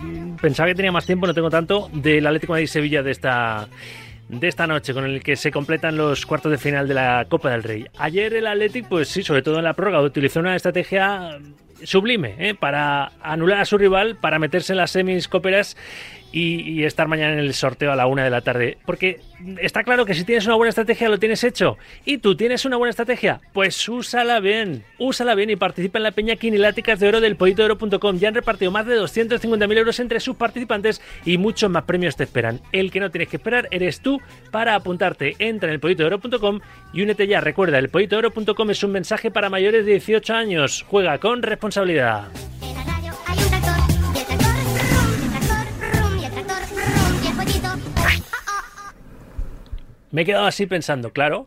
pensaba 0.40 0.68
que 0.68 0.76
tenía 0.76 0.92
más 0.92 1.06
tiempo, 1.06 1.26
no 1.26 1.34
tengo 1.34 1.50
tanto, 1.50 1.90
del 1.92 2.26
Atlético 2.26 2.54
de 2.54 2.58
Madrid-Sevilla 2.58 3.02
de 3.02 3.10
esta 3.10 3.68
de 4.28 4.48
esta 4.48 4.66
noche, 4.66 4.92
con 4.92 5.04
el 5.04 5.22
que 5.22 5.36
se 5.36 5.52
completan 5.52 5.96
los 5.96 6.26
cuartos 6.26 6.50
de 6.50 6.58
final 6.58 6.88
de 6.88 6.94
la 6.94 7.26
Copa 7.28 7.50
del 7.50 7.62
Rey. 7.62 7.86
Ayer 7.96 8.34
el 8.34 8.48
Atlético, 8.48 8.88
pues 8.88 9.08
sí, 9.08 9.22
sobre 9.22 9.42
todo 9.42 9.58
en 9.58 9.64
la 9.64 9.74
prórroga, 9.74 10.02
utilizó 10.02 10.40
una 10.40 10.56
estrategia 10.56 11.38
sublime 11.82 12.34
¿eh? 12.38 12.54
para 12.54 13.12
anular 13.22 13.60
a 13.60 13.64
su 13.64 13.78
rival, 13.78 14.16
para 14.16 14.38
meterse 14.38 14.72
en 14.72 14.78
las 14.78 14.90
semis 14.90 15.28
coperas 15.28 15.76
y, 16.32 16.84
estar 16.84 17.08
mañana 17.08 17.32
en 17.32 17.38
el 17.38 17.54
sorteo 17.54 17.92
a 17.92 17.96
la 17.96 18.06
una 18.06 18.24
de 18.24 18.30
la 18.30 18.42
tarde. 18.42 18.78
Porque 18.84 19.20
está 19.60 19.82
claro 19.82 20.04
que 20.04 20.14
si 20.14 20.24
tienes 20.24 20.46
una 20.46 20.56
buena 20.56 20.70
estrategia 20.70 21.08
lo 21.08 21.18
tienes 21.18 21.44
hecho. 21.44 21.78
Y 22.04 22.18
tú 22.18 22.36
tienes 22.36 22.64
una 22.64 22.76
buena 22.76 22.90
estrategia, 22.90 23.40
pues 23.52 23.88
úsala 23.88 24.40
bien. 24.40 24.84
Úsala 24.98 25.34
bien 25.34 25.50
y 25.50 25.56
participa 25.56 25.98
en 25.98 26.04
la 26.04 26.12
peña 26.12 26.36
Quiniláticas 26.36 27.00
de 27.00 27.08
Oro 27.08 27.20
del 27.20 27.36
Oro.com. 27.40 28.18
Ya 28.18 28.28
han 28.28 28.34
repartido 28.34 28.70
más 28.70 28.86
de 28.86 28.98
250.000 28.98 29.78
euros 29.78 30.00
entre 30.00 30.20
sus 30.20 30.36
participantes 30.36 31.00
y 31.24 31.38
muchos 31.38 31.70
más 31.70 31.84
premios 31.84 32.16
te 32.16 32.24
esperan. 32.24 32.60
El 32.72 32.90
que 32.90 33.00
no 33.00 33.10
tienes 33.10 33.28
que 33.28 33.36
esperar 33.36 33.68
eres 33.70 34.00
tú 34.00 34.20
para 34.50 34.74
apuntarte. 34.74 35.36
Entra 35.38 35.72
en 35.72 35.80
el 35.82 36.02
Oro.com 36.02 36.60
y 36.92 37.02
únete 37.02 37.26
ya. 37.26 37.40
Recuerda, 37.40 37.78
el 37.78 37.90
Oro.com 38.14 38.70
es 38.70 38.82
un 38.82 38.92
mensaje 38.92 39.30
para 39.30 39.50
mayores 39.50 39.84
de 39.84 39.92
18 39.92 40.34
años. 40.34 40.84
Juega 40.88 41.18
con 41.18 41.42
responsabilidad. 41.42 42.28
Me 50.16 50.22
he 50.22 50.24
quedado 50.24 50.46
así 50.46 50.64
pensando, 50.64 51.12
claro. 51.12 51.46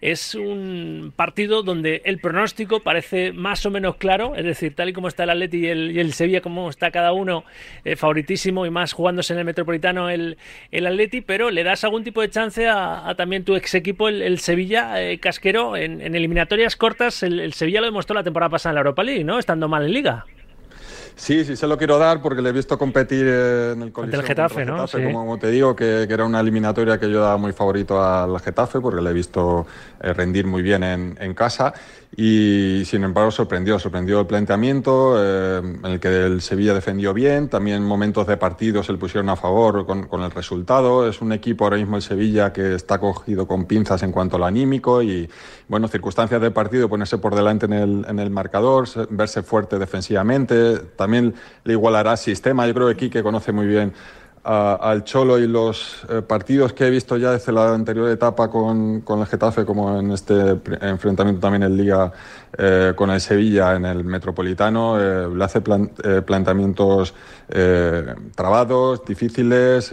Es 0.00 0.34
un 0.34 1.12
partido 1.14 1.62
donde 1.62 2.02
el 2.04 2.18
pronóstico 2.18 2.80
parece 2.80 3.30
más 3.32 3.64
o 3.64 3.70
menos 3.70 3.94
claro, 3.94 4.34
es 4.34 4.44
decir, 4.44 4.74
tal 4.74 4.88
y 4.88 4.92
como 4.92 5.06
está 5.06 5.22
el 5.22 5.30
Atleti 5.30 5.58
y 5.58 5.68
el, 5.68 6.12
Sevilla, 6.12 6.40
como 6.40 6.68
está 6.68 6.90
cada 6.90 7.12
uno 7.12 7.44
eh, 7.84 7.94
favoritísimo 7.94 8.66
y 8.66 8.70
más 8.70 8.92
jugándose 8.92 9.34
en 9.34 9.38
el 9.38 9.44
Metropolitano 9.44 10.10
el, 10.10 10.36
el 10.72 10.86
Atleti, 10.88 11.20
pero 11.20 11.52
le 11.52 11.62
das 11.62 11.84
algún 11.84 12.02
tipo 12.02 12.20
de 12.20 12.28
chance 12.28 12.66
a, 12.66 13.14
también 13.16 13.44
tu 13.44 13.54
ex 13.54 13.72
equipo, 13.76 14.08
el, 14.08 14.40
Sevilla 14.40 15.00
eh, 15.00 15.20
casquero, 15.20 15.76
en, 15.76 16.00
eliminatorias 16.02 16.74
cortas. 16.74 17.22
El, 17.22 17.38
el 17.38 17.52
Sevilla 17.52 17.82
lo 17.82 17.86
demostró 17.86 18.16
la 18.16 18.24
temporada 18.24 18.50
pasada 18.50 18.72
en 18.72 18.74
la 18.74 18.80
Europa 18.80 19.04
League, 19.04 19.22
¿no? 19.22 19.38
Estando 19.38 19.68
mal 19.68 19.84
en 19.84 19.92
Liga. 19.92 20.26
Sí, 21.18 21.44
sí 21.44 21.56
se 21.56 21.66
lo 21.66 21.76
quiero 21.76 21.98
dar 21.98 22.22
porque 22.22 22.40
le 22.40 22.50
he 22.50 22.52
visto 22.52 22.78
competir 22.78 23.26
en 23.26 23.82
el 23.82 23.90
Coliseo. 23.92 24.20
el 24.20 24.26
Getafe, 24.26 24.64
¿no? 24.64 24.86
como, 24.86 25.36
te 25.36 25.50
digo, 25.50 25.74
que, 25.74 26.04
era 26.04 26.24
una 26.24 26.38
eliminatoria 26.38 26.98
que 26.98 27.10
yo 27.10 27.20
daba 27.20 27.36
muy 27.36 27.52
favorito 27.52 28.00
al 28.00 28.38
Getafe 28.38 28.80
porque 28.80 29.02
le 29.02 29.10
he 29.10 29.12
visto 29.12 29.66
eh, 30.00 30.12
rendir 30.12 30.46
muy 30.46 30.62
bien 30.62 30.84
en, 30.84 31.18
en 31.20 31.34
casa 31.34 31.74
y 32.16 32.82
sin 32.86 33.04
embargo 33.04 33.30
sorprendió, 33.30 33.78
sorprendió 33.78 34.20
el 34.20 34.26
planteamiento 34.26 35.14
eh, 35.18 35.58
en 35.58 35.84
el 35.84 36.00
que 36.00 36.08
el 36.08 36.40
Sevilla 36.40 36.72
defendió 36.72 37.12
bien, 37.12 37.48
también 37.48 37.84
momentos 37.84 38.26
de 38.26 38.36
partido 38.36 38.82
se 38.82 38.92
le 38.92 38.98
pusieron 38.98 39.28
a 39.28 39.36
favor 39.36 39.86
con, 39.86 40.22
el 40.22 40.30
resultado, 40.30 41.08
es 41.08 41.20
un 41.20 41.32
equipo 41.32 41.64
ahora 41.64 41.76
mismo 41.76 41.96
el 41.96 42.02
Sevilla 42.02 42.52
que 42.52 42.74
está 42.74 42.98
cogido 42.98 43.46
con 43.46 43.66
pinzas 43.66 44.02
en 44.02 44.12
cuanto 44.12 44.36
al 44.36 44.44
anímico 44.44 45.02
y 45.02 45.28
bueno, 45.68 45.86
circunstancias 45.86 46.40
de 46.40 46.50
partido, 46.50 46.88
ponerse 46.88 47.18
por 47.18 47.34
delante 47.34 47.66
en 47.66 47.74
el, 47.74 48.06
en 48.08 48.18
el 48.18 48.30
marcador, 48.30 48.88
verse 49.10 49.42
fuerte 49.42 49.78
defensivamente, 49.78 50.78
también 50.96 51.07
le 51.64 51.72
igualará 51.72 52.16
sistema, 52.16 52.66
yo 52.66 52.74
creo 52.74 52.88
que 52.88 52.96
Quique 52.96 53.22
conoce 53.22 53.52
muy 53.52 53.66
bien 53.66 53.92
al 54.48 55.04
Cholo 55.04 55.38
y 55.38 55.46
los 55.46 56.04
eh, 56.08 56.22
partidos 56.22 56.72
que 56.72 56.86
he 56.86 56.90
visto 56.90 57.18
ya 57.18 57.32
desde 57.32 57.52
la 57.52 57.74
anterior 57.74 58.08
etapa 58.08 58.48
con, 58.48 59.02
con, 59.02 59.20
el 59.20 59.26
Getafe, 59.26 59.66
como 59.66 59.98
en 59.98 60.12
este 60.12 60.56
enfrentamiento 60.80 61.40
también 61.40 61.64
en 61.64 61.76
Liga 61.76 62.10
eh, 62.56 62.92
con 62.96 63.10
el 63.10 63.20
Sevilla 63.20 63.74
en 63.74 63.84
el 63.84 64.04
Metropolitano, 64.04 64.98
eh, 64.98 65.28
le 65.34 65.44
hace 65.44 65.60
planteamientos 65.60 67.14
trabados, 68.34 69.04
difíciles, 69.06 69.90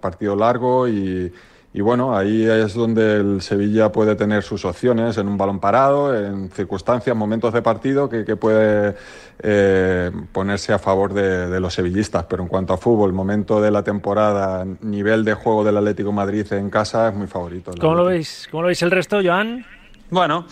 partido 0.00 0.34
largo 0.34 0.88
y 0.88 1.32
y 1.74 1.80
bueno, 1.80 2.14
ahí 2.14 2.44
es 2.44 2.74
donde 2.74 3.16
el 3.16 3.40
Sevilla 3.40 3.90
puede 3.90 4.14
tener 4.14 4.42
sus 4.42 4.66
opciones 4.66 5.16
en 5.16 5.26
un 5.26 5.38
balón 5.38 5.58
parado, 5.58 6.14
en 6.14 6.50
circunstancias, 6.50 7.16
momentos 7.16 7.54
de 7.54 7.62
partido 7.62 8.10
que, 8.10 8.36
puede 8.36 8.94
eh, 9.42 10.10
ponerse 10.32 10.74
a 10.74 10.78
favor 10.78 11.14
de, 11.14 11.58
los 11.60 11.72
sevillistas. 11.72 12.26
Pero 12.28 12.42
en 12.42 12.50
cuanto 12.50 12.74
a 12.74 12.76
fútbol, 12.76 13.14
momento 13.14 13.62
de 13.62 13.70
la 13.70 13.82
temporada, 13.82 14.66
nivel 14.82 15.24
de 15.24 15.32
juego 15.32 15.64
del 15.64 15.78
Atlético 15.78 16.12
Madrid 16.12 16.52
en 16.52 16.68
casa 16.68 17.08
es 17.08 17.14
muy 17.14 17.26
favorito. 17.26 17.72
¿Cómo 17.80 17.94
lo 17.94 18.04
veis? 18.04 18.48
¿Cómo 18.50 18.64
lo 18.64 18.66
veis 18.66 18.82
el 18.82 18.90
resto, 18.90 19.20
Joan? 19.24 19.64
Bueno, 20.10 20.44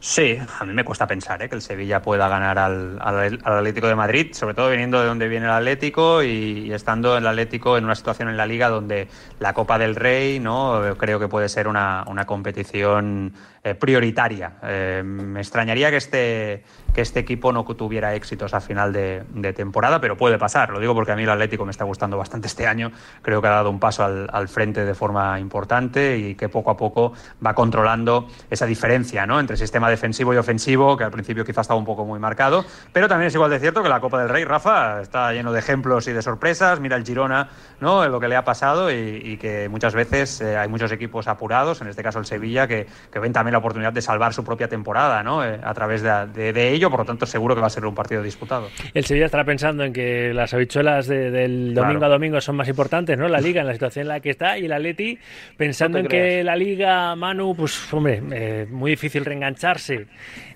sí, 0.00 0.38
a 0.58 0.64
mí 0.64 0.72
me 0.72 0.84
cuesta 0.84 1.06
pensar 1.06 1.42
¿eh? 1.42 1.48
que 1.48 1.54
el 1.54 1.62
Sevilla 1.62 2.02
pueda 2.02 2.28
ganar 2.28 2.58
al, 2.58 2.98
Atlético 3.00 3.88
de 3.88 3.94
Madrid, 3.94 4.32
sobre 4.32 4.54
todo 4.54 4.70
viniendo 4.70 5.00
de 5.00 5.06
donde 5.06 5.28
viene 5.28 5.46
el 5.46 5.52
Atlético 5.52 6.22
y, 6.22 6.72
estando 6.72 7.16
el 7.16 7.26
Atlético 7.26 7.76
en 7.76 7.84
una 7.84 7.94
situación 7.94 8.28
en 8.28 8.36
la 8.36 8.46
liga 8.46 8.68
donde 8.68 9.08
la 9.40 9.54
Copa 9.54 9.78
del 9.78 9.94
Rey, 9.94 10.40
¿no? 10.40 10.80
Creo 10.96 11.18
que 11.18 11.28
puede 11.28 11.48
ser 11.48 11.68
una, 11.68 12.04
una 12.06 12.26
competición 12.26 13.32
eh, 13.68 13.74
prioritaria. 13.74 14.52
Eh, 14.62 15.02
me 15.04 15.40
extrañaría 15.40 15.90
que 15.90 15.96
este, 15.96 16.62
que 16.94 17.00
este 17.00 17.20
equipo 17.20 17.52
no 17.52 17.64
tuviera 17.64 18.14
éxitos 18.14 18.54
a 18.54 18.60
final 18.60 18.92
de, 18.92 19.52
temporada, 19.52 20.00
pero 20.00 20.16
puede 20.16 20.38
pasar. 20.38 20.70
Lo 20.70 20.78
digo 20.78 20.94
porque 20.94 21.12
a 21.12 21.16
mí 21.16 21.24
el 21.24 21.30
Atlético 21.30 21.64
me 21.64 21.72
está 21.72 21.84
gustando 21.84 22.16
bastante 22.16 22.46
este 22.46 22.66
año. 22.66 22.92
Creo 23.20 23.42
que 23.42 23.48
ha 23.48 23.50
dado 23.50 23.70
un 23.70 23.80
paso 23.80 24.04
al, 24.04 24.48
frente 24.48 24.84
de 24.84 24.94
forma 24.94 25.40
importante 25.40 26.16
y 26.16 26.34
que 26.34 26.48
poco 26.48 26.70
a 26.70 26.76
poco 26.76 27.12
va 27.44 27.54
controlando 27.54 28.28
esa 28.48 28.64
diferencia 28.64 29.26
¿no? 29.26 29.40
entre 29.40 29.56
sistema 29.56 29.87
defensivo 29.88 30.34
y 30.34 30.36
ofensivo, 30.36 30.96
que 30.96 31.04
al 31.04 31.10
principio 31.10 31.44
quizás 31.44 31.62
estaba 31.62 31.78
un 31.78 31.86
poco 31.86 32.04
muy 32.04 32.18
marcado. 32.18 32.64
Pero 32.92 33.08
también 33.08 33.28
es 33.28 33.34
igual 33.34 33.50
de 33.50 33.58
cierto 33.58 33.82
que 33.82 33.88
la 33.88 34.00
Copa 34.00 34.20
del 34.20 34.28
Rey, 34.28 34.44
Rafa, 34.44 35.00
está 35.00 35.32
lleno 35.32 35.52
de 35.52 35.58
ejemplos 35.58 36.08
y 36.08 36.12
de 36.12 36.22
sorpresas. 36.22 36.80
Mira 36.80 36.96
el 36.96 37.04
Girona, 37.04 37.48
¿no? 37.80 38.08
lo 38.08 38.20
que 38.20 38.28
le 38.28 38.36
ha 38.36 38.44
pasado 38.44 38.90
y, 38.90 39.36
que 39.38 39.68
muchas 39.68 39.94
veces 39.94 40.40
eh, 40.40 40.56
hay 40.56 40.68
muchos 40.68 40.90
equipos 40.90 41.28
apurados, 41.28 41.80
en 41.80 41.86
este 41.86 42.02
caso 42.02 42.18
el 42.18 42.26
Sevilla, 42.26 42.66
que, 42.66 42.86
que 43.12 43.18
ven 43.20 43.32
también 43.32 43.52
la 43.52 43.58
oportunidad 43.58 43.92
de 43.92 44.02
salvar 44.02 44.34
su 44.34 44.42
propia 44.42 44.68
temporada 44.68 44.88
¿no? 45.22 45.44
Eh, 45.44 45.58
a 45.62 45.74
través 45.74 46.02
de, 46.02 46.72
ello, 46.72 46.90
por 46.90 47.00
lo 47.00 47.06
tanto 47.06 47.26
seguro 47.26 47.54
que 47.54 47.60
va 47.60 47.66
a 47.66 47.70
ser 47.70 47.84
un 47.84 47.94
partido 47.94 48.22
disputado. 48.22 48.68
El 48.94 49.04
Sevilla 49.04 49.26
estará 49.26 49.44
pensando 49.44 49.84
en 49.84 49.92
que 49.92 50.32
las 50.34 50.52
habichuelas 50.54 51.06
del 51.06 51.74
domingo 51.74 52.04
a 52.04 52.08
domingo 52.08 52.40
son 52.40 52.56
más 52.56 52.68
importantes, 52.68 53.18
¿no? 53.18 53.28
La 53.28 53.40
Liga, 53.40 53.60
en 53.60 53.66
la 53.66 53.72
situación 53.72 54.02
en 54.02 54.08
la 54.08 54.20
que 54.20 54.30
está, 54.30 54.58
y 54.58 54.66
el 54.66 54.72
Atleti 54.72 55.18
pensando 55.56 55.98
en 55.98 56.06
que 56.06 56.42
la 56.44 56.56
Liga, 56.56 57.14
Manu, 57.16 57.54
pues 57.54 57.92
hombre, 57.92 58.22
eh, 58.32 58.66
muy 58.70 58.92
difícil 58.92 59.24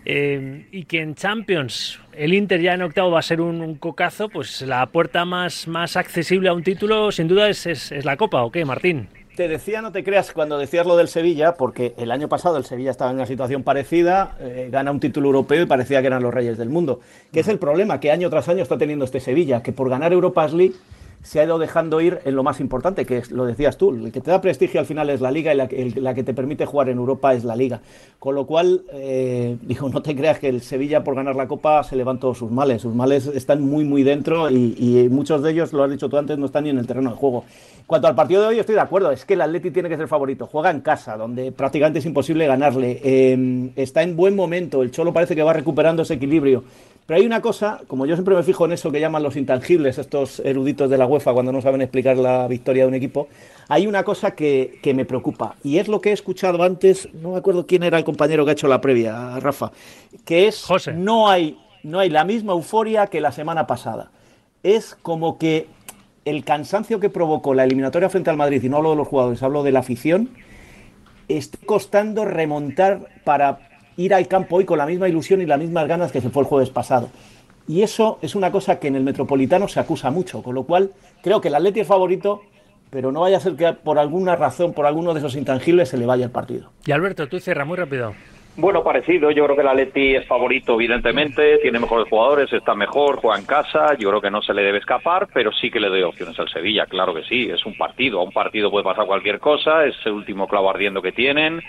Eh, 0.05 0.67
y 0.71 0.85
que 0.85 1.01
en 1.01 1.15
Champions 1.15 2.01
el 2.13 2.35
Inter 2.35 2.61
ya 2.61 2.75
en 2.75 2.83
octavo 2.83 3.11
va 3.11 3.21
a 3.21 3.23
ser 3.23 3.41
un, 3.41 3.77
cocazo, 3.77 4.29
pues 4.29 4.63
la 4.63 4.87
puerta 4.87 5.25
más, 5.25 5.69
más 5.69 5.97
accesible 5.97 6.49
a 6.49 6.55
un 6.55 6.63
título 6.63 7.13
sin 7.13 7.29
duda 7.29 7.49
es, 7.49 7.67
es 7.67 8.05
la 8.05 8.17
Copa, 8.17 8.43
¿o 8.43 8.51
qué, 8.51 8.65
Martín? 8.65 9.09
Te 9.37 9.49
decía, 9.49 9.81
no 9.81 9.93
te 9.93 10.05
creas, 10.05 10.31
cuando 10.33 10.59
decías 10.59 10.87
lo 10.87 10.95
del 10.95 11.09
Sevilla, 11.09 11.55
porque 11.55 11.95
el 11.97 12.11
año 12.11 12.29
pasado 12.29 12.59
el 12.59 12.67
Sevilla 12.67 12.91
estaba 12.91 13.11
en 13.13 13.17
una 13.17 13.25
situación 13.25 13.63
parecida, 13.63 14.37
eh, 14.41 14.69
gana 14.71 14.91
un 14.91 15.01
título 15.01 15.29
europeo 15.29 15.63
y 15.63 15.67
parecía 15.67 16.03
que 16.03 16.09
eran 16.09 16.23
los 16.23 16.35
reyes 16.35 16.59
del 16.59 16.69
mundo. 16.69 17.01
¿Qué 17.33 17.41
es 17.41 17.49
el 17.49 17.59
problema? 17.59 17.99
Que 17.99 18.11
año 18.11 18.29
tras 18.29 18.51
año 18.51 18.63
está 18.63 18.77
teniendo 18.77 19.07
este 19.07 19.21
Sevilla, 19.21 19.63
que 19.63 19.73
por 19.73 19.89
ganar 19.89 20.13
Europa 20.13 20.47
League 20.49 20.75
se 21.23 21.39
ha 21.41 21.45
ido 21.45 21.59
dejando 21.59 22.01
ir 22.01 22.19
en 22.25 22.35
lo 22.35 22.43
más 22.43 22.61
importante, 22.61 23.07
que 23.07 23.19
es, 23.19 23.31
lo 23.31 23.47
decías 23.47 23.77
tú, 23.77 23.91
el 23.91 24.11
que 24.11 24.21
te 24.21 24.31
da 24.31 24.41
prestigio 24.41 24.81
al 24.81 24.87
final 24.87 25.09
es 25.09 25.21
la 25.21 25.31
liga 25.31 25.55
y 25.55 25.57
la, 25.57 26.15
que 26.15 26.23
te 26.25 26.35
permite 26.35 26.67
jugar 26.67 26.89
en 26.89 26.99
Europa 26.99 27.33
es 27.33 27.45
la 27.45 27.55
liga. 27.55 27.81
Con 28.19 28.35
lo 28.35 28.45
cual, 28.47 28.83
eh, 28.93 29.57
no 29.93 30.03
te 30.03 30.17
creas 30.17 30.39
que 30.41 30.49
el 30.49 30.63
Sevilla 30.63 31.05
por 31.05 31.15
ganar 31.15 31.37
la 31.37 31.47
Copa 31.47 31.85
se 31.85 31.97
levantó 31.97 32.35
sus 32.35 32.51
males. 32.51 32.83
Sus 32.83 32.95
males 32.95 33.27
están 33.29 33.63
muy, 33.63 33.85
muy 33.85 34.03
dentro 34.03 34.51
y, 34.51 35.09
muchos 35.11 35.43
de 35.43 35.53
ellos, 35.53 35.73
lo 35.73 35.85
has 35.85 35.91
dicho 35.91 36.09
tú 36.09 36.17
antes, 36.17 36.39
no 36.39 36.47
están 36.47 36.65
ni 36.65 36.71
en 36.71 36.79
el 36.79 36.87
terreno 36.87 37.11
de 37.11 37.17
juego. 37.17 37.45
Cuanto 37.87 38.09
al 38.09 38.15
partido 38.15 38.43
de 38.43 38.49
hoy, 38.49 38.59
estoy 38.59 38.75
de 38.75 38.81
acuerdo, 38.81 39.11
es 39.13 39.25
que 39.25 39.35
el 39.35 39.41
Atleti 39.43 39.71
tiene 39.71 39.89
que 39.89 39.97
ser 39.97 40.09
favorito. 40.09 40.47
Juega 40.47 40.71
en 40.71 40.81
casa, 40.81 41.17
donde 41.17 41.53
prácticamente 41.53 42.01
es 42.01 42.07
imposible 42.07 42.47
ganarle. 42.47 43.01
Eh, 43.03 43.71
está 43.77 44.03
en 44.03 44.17
buen 44.17 44.35
momento, 44.35 44.83
el 44.83 44.91
Cholo 44.91 45.13
parece 45.13 45.37
que 45.37 45.43
va 45.43 45.53
recuperando 45.53 46.03
ese 46.03 46.15
equilibrio. 46.15 46.65
Pero 47.07 47.19
hay 47.19 47.27
una 47.27 47.41
cosa, 47.43 47.81
como 47.89 48.07
yo 48.07 48.15
siempre 48.15 48.35
me 48.35 48.43
fijo 48.45 48.65
en 48.65 48.73
eso 48.73 48.93
que 48.93 49.01
llaman 49.01 49.25
los 49.25 49.37
intangibles, 49.37 49.99
estos 49.99 50.39
eruditos 50.41 50.89
de 50.89 50.99
la 50.99 51.05
UEFA 51.13 51.33
cuando 51.33 51.53
no 51.53 51.61
saben 51.61 51.83
explicar 51.83 52.17
la 52.17 52.49
victoria 52.49 52.85
de 52.85 52.89
un 52.89 52.95
equipo, 52.95 53.29
hay 53.69 53.87
una 53.87 54.03
cosa 54.03 54.33
que, 54.33 54.81
me 54.95 55.05
preocupa 55.05 55.57
y 55.63 55.79
es 55.79 55.89
lo 55.89 56.01
que 56.01 56.11
he 56.11 56.13
escuchado 56.13 56.63
antes, 56.63 57.09
no 57.15 57.31
me 57.31 57.39
acuerdo 57.39 57.67
quién 57.67 57.83
era 57.83 57.99
el 57.99 58.05
compañero 58.05 58.45
que 58.45 58.51
ha 58.51 58.55
hecho 58.55 58.69
la 58.69 58.81
previa, 58.81 59.39
Rafa, 59.41 59.73
que 60.25 60.47
es 60.49 60.67
no 60.95 61.29
hay 61.29 61.59
no 61.83 61.99
hay 61.99 62.11
la 62.11 62.25
misma 62.25 62.53
euforia 62.53 63.09
que 63.09 63.21
la 63.21 63.33
semana 63.33 63.67
pasada. 63.67 64.11
Es 64.63 64.97
como 65.03 65.39
que 65.39 65.67
el 66.25 66.45
cansancio 66.45 67.01
que 67.01 67.11
provocó 67.11 67.55
la 67.55 67.65
eliminatoria 67.65 68.09
frente 68.09 68.31
al 68.31 68.37
Madrid, 68.37 68.63
y 68.63 68.69
no 68.69 68.77
hablo 68.77 68.91
de 68.91 68.97
los 68.97 69.09
jugadores, 69.09 69.43
hablo 69.43 69.63
de 69.63 69.73
la 69.73 69.81
afición, 69.81 70.31
está 71.29 71.59
costando 71.67 72.25
remontar 72.25 73.09
para 73.25 73.59
ir 73.97 74.15
al 74.15 74.29
campo 74.29 74.57
hoy 74.57 74.65
con 74.65 74.79
la 74.79 74.87
misma 74.87 75.09
ilusión 75.09 75.43
y 75.43 75.47
las 75.47 75.59
mismas 75.59 75.89
ganas 75.89 76.13
que 76.13 76.21
se 76.21 76.31
fue 76.31 76.43
el 76.43 76.49
jueves 76.49 76.71
pasado. 76.71 77.11
Y 77.69 77.83
eso 77.83 78.19
es 78.23 78.35
una 78.35 78.51
cosa 78.51 78.79
que 78.79 78.89
en 78.89 78.97
el 78.97 79.05
Metropolitano 79.05 79.69
se 79.69 79.81
acusa 79.81 80.11
mucho, 80.11 80.43
con 80.43 80.55
lo 80.55 80.65
cual 80.65 80.91
creo 81.23 81.41
que 81.41 81.49
el 81.49 81.55
Atleti 81.55 81.81
es 81.81 81.87
favorito, 81.87 82.43
pero 82.91 83.13
no 83.13 83.21
vaya 83.21 83.39
a 83.39 83.41
ser 83.41 83.57
que 83.57 83.73
por 83.73 83.99
alguna 83.99 84.37
razón, 84.37 84.73
por 84.73 84.87
alguno 84.87 85.15
de 85.15 85.21
esos 85.21 85.37
intangibles, 85.37 85.89
se 85.89 85.97
le 85.97 86.07
vaya 86.07 86.25
el 86.25 86.31
partido. 86.31 86.71
Y 86.85 86.93
Alberto, 86.93 87.29
tú 87.29 87.41
cierra 87.41 87.65
muy 87.65 87.77
rápido. 87.77 88.15
Bueno, 88.55 88.85
parecido. 88.85 89.31
Yo 89.31 89.45
creo 89.45 89.57
que 89.57 89.63
el 89.63 89.69
Atleti 89.69 90.15
es 90.15 90.27
favorito, 90.27 90.75
evidentemente. 90.75 91.57
Tiene 91.63 91.79
mejores 91.79 92.07
jugadores, 92.11 92.53
está 92.53 92.75
mejor, 92.75 93.17
juega 93.17 93.39
en 93.39 93.47
casa. 93.47 93.95
Yo 93.99 94.11
creo 94.11 94.21
que 94.21 94.31
no 94.31 94.43
se 94.43 94.53
le 94.53 94.63
debe 94.63 94.77
escapar, 94.77 95.29
pero 95.33 95.51
sí 95.53 95.71
que 95.71 95.81
le 95.81 95.89
doy 95.89 96.03
opciones 96.03 96.39
al 96.39 96.51
Sevilla. 96.51 96.85
Claro 96.85 97.15
que 97.15 97.23
sí. 97.23 97.49
Es 97.49 97.65
un 97.65 97.75
partido. 97.79 98.21
A 98.21 98.25
un 98.25 98.33
partido 98.33 98.71
puede 98.71 98.85
pasar 98.85 99.07
cualquier 99.07 99.39
cosa. 99.41 99.87
Es 99.87 99.95
el 100.05 100.13
último 100.13 100.47
clavo 100.47 100.69
ardiendo 100.69 101.01
que 101.01 101.13
tienen. 101.13 101.63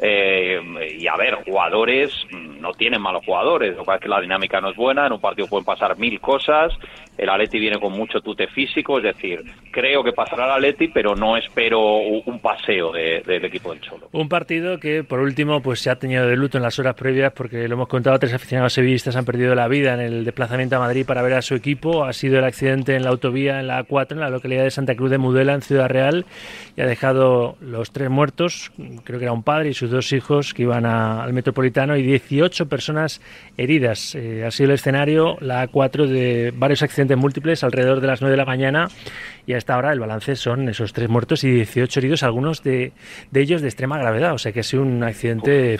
Eh, 0.00 0.60
y 0.98 1.06
a 1.06 1.16
ver, 1.16 1.34
jugadores 1.44 2.12
no 2.30 2.72
tienen 2.72 3.00
malos 3.00 3.24
jugadores, 3.24 3.76
lo 3.76 3.84
que 3.84 3.94
es 3.94 4.00
que 4.00 4.08
la 4.08 4.20
dinámica 4.20 4.60
no 4.60 4.70
es 4.70 4.76
buena, 4.76 5.06
en 5.06 5.12
un 5.12 5.20
partido 5.20 5.48
pueden 5.48 5.64
pasar 5.64 5.98
mil 5.98 6.20
cosas, 6.20 6.72
el 7.18 7.28
Atleti 7.28 7.58
viene 7.58 7.78
con 7.80 7.92
mucho 7.92 8.20
tute 8.20 8.46
físico, 8.46 8.98
es 8.98 9.04
decir, 9.04 9.44
creo 9.72 10.04
que 10.04 10.12
pasará 10.12 10.46
el 10.46 10.52
Atleti, 10.52 10.88
pero 10.88 11.14
no 11.16 11.36
espero 11.36 11.98
un 11.98 12.38
paseo 12.38 12.92
del 12.92 13.44
equipo 13.44 13.72
del 13.72 13.80
Cholo. 13.80 14.08
Un 14.12 14.28
partido 14.28 14.78
que, 14.78 15.02
por 15.02 15.18
último, 15.18 15.60
pues 15.60 15.80
se 15.80 15.90
ha 15.90 15.96
tenido 15.96 16.26
de 16.26 16.36
luto 16.36 16.58
en 16.58 16.62
las 16.62 16.78
horas 16.78 16.94
previas, 16.94 17.32
porque 17.32 17.66
lo 17.66 17.74
hemos 17.74 17.88
contado, 17.88 18.18
tres 18.18 18.34
aficionados 18.34 18.72
sevillistas 18.72 19.16
han 19.16 19.24
perdido 19.24 19.54
la 19.56 19.66
vida 19.66 19.94
en 19.94 20.00
el 20.00 20.24
desplazamiento 20.24 20.76
a 20.76 20.78
Madrid 20.78 21.04
para 21.04 21.22
ver 21.22 21.34
a 21.34 21.42
su 21.42 21.54
equipo, 21.54 22.04
ha 22.04 22.12
sido 22.12 22.38
el 22.38 22.44
accidente 22.44 22.94
en 22.94 23.02
la 23.02 23.10
autovía 23.10 23.58
en 23.58 23.66
la 23.66 23.84
A4, 23.84 24.12
en 24.12 24.20
la 24.20 24.30
localidad 24.30 24.62
de 24.62 24.70
Santa 24.70 24.94
Cruz 24.94 25.10
de 25.10 25.18
Mudela, 25.18 25.54
en 25.54 25.62
Ciudad 25.62 25.88
Real, 25.88 26.24
y 26.76 26.80
ha 26.80 26.86
dejado 26.86 27.56
los 27.60 27.90
tres 27.90 28.10
muertos, 28.10 28.70
creo 29.02 29.18
que 29.18 29.24
era 29.24 29.32
un 29.32 29.42
padre 29.42 29.70
y 29.70 29.74
sus 29.74 29.90
dos 29.90 30.12
hijos 30.12 30.54
que 30.54 30.62
iban 30.62 30.86
al 30.86 31.32
Metropolitano 31.32 31.96
y 31.96 32.02
18 32.02 32.68
personas 32.68 33.20
heridas. 33.56 34.14
Eh, 34.14 34.44
ha 34.46 34.50
sido 34.50 34.70
el 34.70 34.74
escenario, 34.74 35.36
la 35.40 35.68
A4, 35.68 36.06
de 36.06 36.52
varios 36.54 36.82
accidentes 36.82 37.07
múltiples 37.16 37.64
alrededor 37.64 38.00
de 38.00 38.06
las 38.06 38.20
9 38.20 38.32
de 38.32 38.36
la 38.36 38.44
mañana 38.44 38.88
y 39.46 39.54
a 39.54 39.58
esta 39.58 39.76
hora 39.76 39.92
el 39.92 40.00
balance 40.00 40.36
son 40.36 40.68
esos 40.68 40.92
tres 40.92 41.08
muertos 41.08 41.44
y 41.44 41.50
18 41.50 42.00
heridos, 42.00 42.22
algunos 42.22 42.62
de, 42.62 42.92
ellos 43.32 43.62
de 43.62 43.68
extrema 43.68 43.98
gravedad. 43.98 44.34
O 44.34 44.38
sea 44.38 44.52
que 44.52 44.62
sido 44.62 44.82
un 44.82 45.02
accidente 45.02 45.78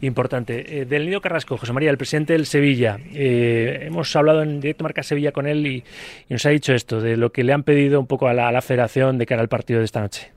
importante. 0.00 0.80
Eh, 0.80 0.84
del 0.84 1.06
Nido 1.06 1.20
Carrasco, 1.20 1.56
José 1.56 1.72
María, 1.72 1.90
el 1.90 1.98
presidente 1.98 2.34
del 2.34 2.46
Sevilla. 2.46 2.98
Eh, 3.14 3.84
hemos 3.86 4.14
hablado 4.14 4.42
en 4.42 4.60
directo 4.60 4.84
Marca 4.84 5.02
Sevilla 5.02 5.32
con 5.32 5.46
él 5.46 5.66
y, 5.66 5.84
nos 6.28 6.44
ha 6.46 6.50
dicho 6.50 6.74
esto, 6.74 7.00
de 7.00 7.16
lo 7.16 7.32
que 7.32 7.44
le 7.44 7.52
han 7.52 7.62
pedido 7.62 7.98
un 7.98 8.06
poco 8.06 8.28
a 8.28 8.34
la, 8.34 8.48
a 8.48 8.52
la 8.52 8.60
federación 8.60 9.18
de 9.18 9.26
cara 9.26 9.40
al 9.40 9.48
partido 9.48 9.78
de 9.78 9.86
esta 9.86 10.00
noche 10.00 10.32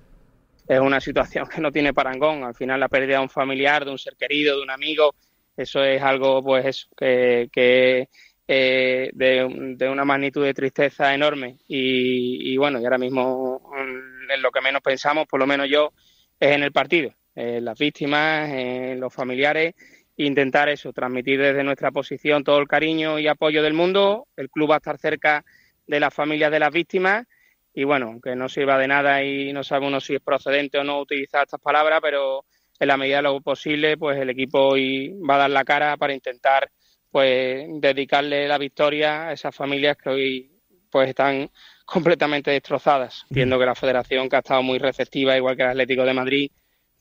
es 0.67 0.79
una 0.79 1.01
situación 1.01 1.47
que 1.53 1.59
no 1.59 1.69
tiene 1.69 1.93
parangón. 1.93 2.45
Al 2.45 2.55
final 2.55 2.79
la 2.79 2.87
pérdida 2.87 3.17
de 3.17 3.23
un 3.23 3.29
familiar, 3.29 3.83
de 3.83 3.91
un 3.91 3.97
ser 3.97 4.15
querido, 4.15 4.55
de 4.55 4.63
un 4.63 4.69
amigo, 4.69 5.13
eso 5.57 5.83
es 5.83 6.01
algo 6.01 6.41
pues 6.41 6.65
eso, 6.65 6.87
que, 6.95 7.49
que 7.51 8.07
eh, 8.53 9.11
de, 9.13 9.87
una 9.89 10.03
magnitud 10.03 10.43
de 10.43 10.53
tristeza 10.53 11.13
enorme. 11.13 11.59
Y, 11.69 12.57
bueno, 12.57 12.81
y 12.81 12.83
ahora 12.83 12.97
mismo 12.97 13.61
mm, 13.71 14.29
en 14.29 14.41
lo 14.41 14.51
que 14.51 14.59
menos 14.59 14.81
pensamos, 14.81 15.25
por 15.25 15.39
lo 15.39 15.47
menos 15.47 15.69
yo, 15.69 15.93
es 16.37 16.51
en 16.51 16.63
el 16.63 16.73
partido, 16.73 17.13
en 17.33 17.63
las 17.63 17.79
víctimas, 17.79 18.49
en 18.49 18.99
los 18.99 19.13
familiares, 19.13 19.73
intentar 20.17 20.67
eso, 20.67 20.91
transmitir 20.91 21.39
desde 21.39 21.63
nuestra 21.63 21.91
posición 21.91 22.43
todo 22.43 22.57
el 22.57 22.67
cariño 22.67 23.19
y 23.19 23.27
apoyo 23.29 23.63
del 23.63 23.73
mundo. 23.73 24.27
El 24.35 24.49
club 24.49 24.71
va 24.71 24.75
a 24.75 24.77
estar 24.79 24.97
cerca 24.97 25.45
de 25.87 26.01
las 26.01 26.13
familias 26.13 26.51
de 26.51 26.59
las 26.59 26.73
víctimas 26.73 27.25
y 27.73 27.85
bueno, 27.85 28.07
aunque 28.07 28.35
no 28.35 28.49
sirva 28.49 28.77
de 28.77 28.89
nada 28.89 29.23
y 29.23 29.53
no 29.53 29.63
sabemos 29.63 30.03
si 30.03 30.15
es 30.15 30.21
procedente 30.21 30.77
o 30.77 30.83
no 30.83 30.99
utilizar 30.99 31.43
estas 31.43 31.61
palabras, 31.61 31.99
pero 32.01 32.43
en 32.77 32.87
la 32.89 32.97
medida 32.97 33.17
de 33.17 33.23
lo 33.23 33.39
posible, 33.39 33.95
pues 33.95 34.19
el 34.19 34.29
equipo 34.29 34.59
hoy 34.59 35.17
va 35.19 35.35
a 35.35 35.39
dar 35.39 35.51
la 35.51 35.63
cara 35.63 35.95
para 35.95 36.13
intentar 36.13 36.69
pues 37.11 37.67
dedicarle 37.81 38.47
la 38.47 38.57
victoria 38.57 39.27
a 39.27 39.33
esas 39.33 39.55
familias 39.55 39.97
que 39.97 40.09
hoy 40.09 40.51
pues 40.89 41.09
están 41.09 41.49
completamente 41.85 42.51
destrozadas. 42.51 43.25
Entiendo 43.29 43.59
que 43.59 43.65
la 43.65 43.75
federación, 43.75 44.29
que 44.29 44.37
ha 44.37 44.39
estado 44.39 44.63
muy 44.63 44.79
receptiva, 44.79 45.37
igual 45.37 45.55
que 45.55 45.63
el 45.63 45.69
Atlético 45.69 46.03
de 46.03 46.13
Madrid, 46.13 46.51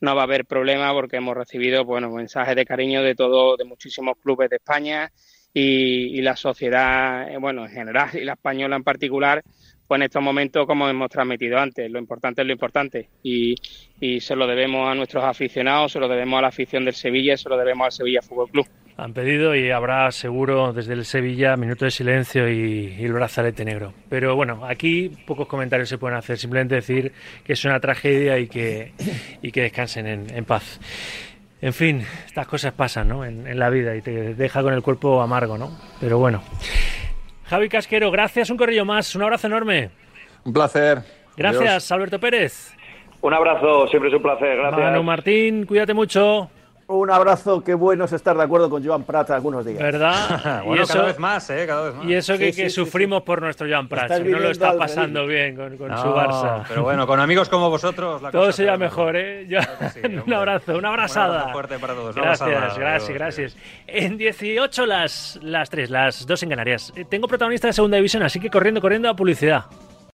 no 0.01 0.15
va 0.15 0.23
a 0.23 0.25
haber 0.25 0.47
problema 0.47 0.93
porque 0.93 1.17
hemos 1.17 1.37
recibido 1.37 1.85
bueno 1.85 2.11
mensajes 2.11 2.57
de 2.57 2.65
cariño 2.65 3.03
de 3.03 3.15
todo, 3.15 3.57
de 3.57 3.65
muchísimos 3.65 4.17
clubes 4.19 4.49
de 4.49 4.57
España 4.57 5.11
y, 5.53 6.19
y 6.19 6.23
la 6.23 6.37
sociedad, 6.37 7.31
eh, 7.31 7.37
bueno, 7.39 7.67
en 7.67 7.71
general 7.71 8.11
y 8.15 8.25
la 8.25 8.33
española 8.33 8.77
en 8.77 8.85
particular, 8.85 9.43
pues 9.91 9.99
en 9.99 10.05
estos 10.05 10.23
momentos, 10.23 10.69
como 10.69 10.89
hemos 10.89 11.11
transmitido 11.11 11.59
antes, 11.59 11.91
lo 11.91 11.99
importante 11.99 12.43
es 12.43 12.47
lo 12.47 12.53
importante 12.53 13.09
y, 13.25 13.57
se 14.21 14.37
lo 14.37 14.47
debemos 14.47 14.89
a 14.89 14.95
nuestros 14.95 15.25
aficionados, 15.25 15.91
se 15.91 15.99
lo 15.99 16.07
debemos 16.07 16.39
a 16.39 16.43
la 16.43 16.47
afición 16.47 16.85
del 16.85 16.95
Sevilla, 16.95 17.37
se 17.37 17.49
lo 17.49 17.57
debemos 17.57 17.87
al 17.87 17.91
Sevilla 17.91 18.23
Fútbol 18.23 18.51
Club. 18.53 18.67
Han 19.01 19.15
pedido 19.15 19.55
y 19.55 19.71
habrá 19.71 20.11
seguro 20.11 20.75
desde 20.75 20.93
el 20.93 21.07
Sevilla 21.07 21.57
minuto 21.57 21.87
de 21.87 21.91
silencio 21.91 22.47
y, 22.51 23.03
el 23.03 23.15
brazalete 23.15 23.65
negro. 23.65 23.95
Pero 24.11 24.37
bueno, 24.37 24.67
aquí 24.67 25.09
pocos 25.27 25.49
comentarios 25.49 25.89
se 25.89 25.97
pueden 25.97 26.19
hacer, 26.19 26.37
simplemente 26.37 26.75
decir 26.75 27.11
que 27.43 27.55
es 27.55 27.65
una 27.65 27.81
tragedia 27.81 28.39
y 28.39 28.47
que, 28.47 28.93
y 29.41 29.53
que 29.53 29.63
descansen 29.63 30.07
en, 30.07 30.45
paz. 30.45 30.79
En 31.63 31.73
fin, 31.73 32.05
estas 32.27 32.47
cosas 32.47 32.75
pasan 32.75 33.09
¿no? 33.09 33.25
en, 33.25 33.47
en 33.47 33.59
la 33.59 33.71
vida 33.71 33.97
y 33.97 34.03
te 34.03 34.35
deja 34.35 34.63
con 34.63 34.75
el 34.75 34.83
cuerpo 34.83 35.23
amargo, 35.23 35.57
¿no? 35.57 35.71
Pero 35.99 36.19
bueno. 36.19 36.43
Javi 37.47 37.71
Casquero, 37.71 38.11
gracias, 38.11 38.51
un 38.51 38.59
corrillo 38.59 38.85
más, 38.85 39.15
un 39.17 39.23
abrazo 39.23 39.47
enorme. 39.47 39.89
Un 40.45 40.53
placer. 40.53 40.99
Gracias, 41.39 41.91
Alberto 41.91 42.21
Pérez. 42.21 42.75
Un 43.23 43.33
abrazo, 43.33 43.87
siempre 43.89 44.11
es 44.11 44.15
un 44.15 44.23
placer, 44.23 44.59
gracias. 44.59 44.79
Manu 44.79 45.03
Martín, 45.03 45.65
cuídate 45.65 45.95
mucho. 45.95 46.51
Un 46.93 47.09
abrazo, 47.09 47.63
qué 47.63 47.73
bueno 47.73 48.07
es 48.07 48.13
estar 48.13 48.37
de 48.37 48.43
acuerdo 48.43 48.69
con 48.69 48.85
Joan 48.85 49.05
Prat 49.05 49.31
algunos 49.31 49.65
días. 49.65 49.79
¿Verdad? 49.81 50.61
bueno, 50.67 50.85
cada 50.85 51.05
vez 51.05 51.21
más, 51.21 51.49
¿eh? 51.51 51.65
Cada 51.65 51.83
vez 51.83 51.95
más. 51.95 52.05
Y 52.05 52.15
eso 52.15 52.37
que, 52.37 52.69
sufrimos 52.69 53.23
por 53.23 53.41
nuestro 53.41 53.69
Joan 53.69 53.87
Prat, 53.87 54.11
no 54.11 54.41
lo 54.41 54.51
está 54.51 54.77
pasando 54.77 55.25
bien 55.25 55.55
con, 55.55 55.79
su 55.79 55.85
Barça. 55.85 56.65
Pero 56.67 56.83
bueno, 56.83 57.07
con 57.07 57.21
amigos 57.21 57.49
como 57.49 57.71
vosotros, 57.71 58.21
la 58.21 58.33
Todo 58.33 58.51
sería 58.51 58.77
mejor, 58.77 59.15
¿eh? 59.15 59.47
un 60.27 60.33
abrazo, 60.33 60.77
una 60.77 60.89
abrazada. 60.89 61.47
Un 61.47 61.53
fuerte 61.53 61.79
para 61.79 61.95
todos. 61.95 62.17
Gracias, 62.17 62.77
gracias, 62.77 63.15
gracias. 63.15 63.57
En 63.87 64.19
18 64.19 64.85
las, 64.85 65.39
las 65.43 65.71
3, 65.71 65.91
las 65.91 66.27
2 66.27 66.43
en 66.43 66.49
Canarias. 66.49 66.93
Eh, 66.97 67.05
tengo 67.09 67.29
protagonista 67.29 67.69
de 67.69 67.73
segunda 67.73 67.99
división, 67.99 68.25
así 68.25 68.41
que 68.41 68.51
corriendo, 68.51 68.81
corriendo 68.81 69.09
a 69.09 69.15
publicidad. 69.15 69.67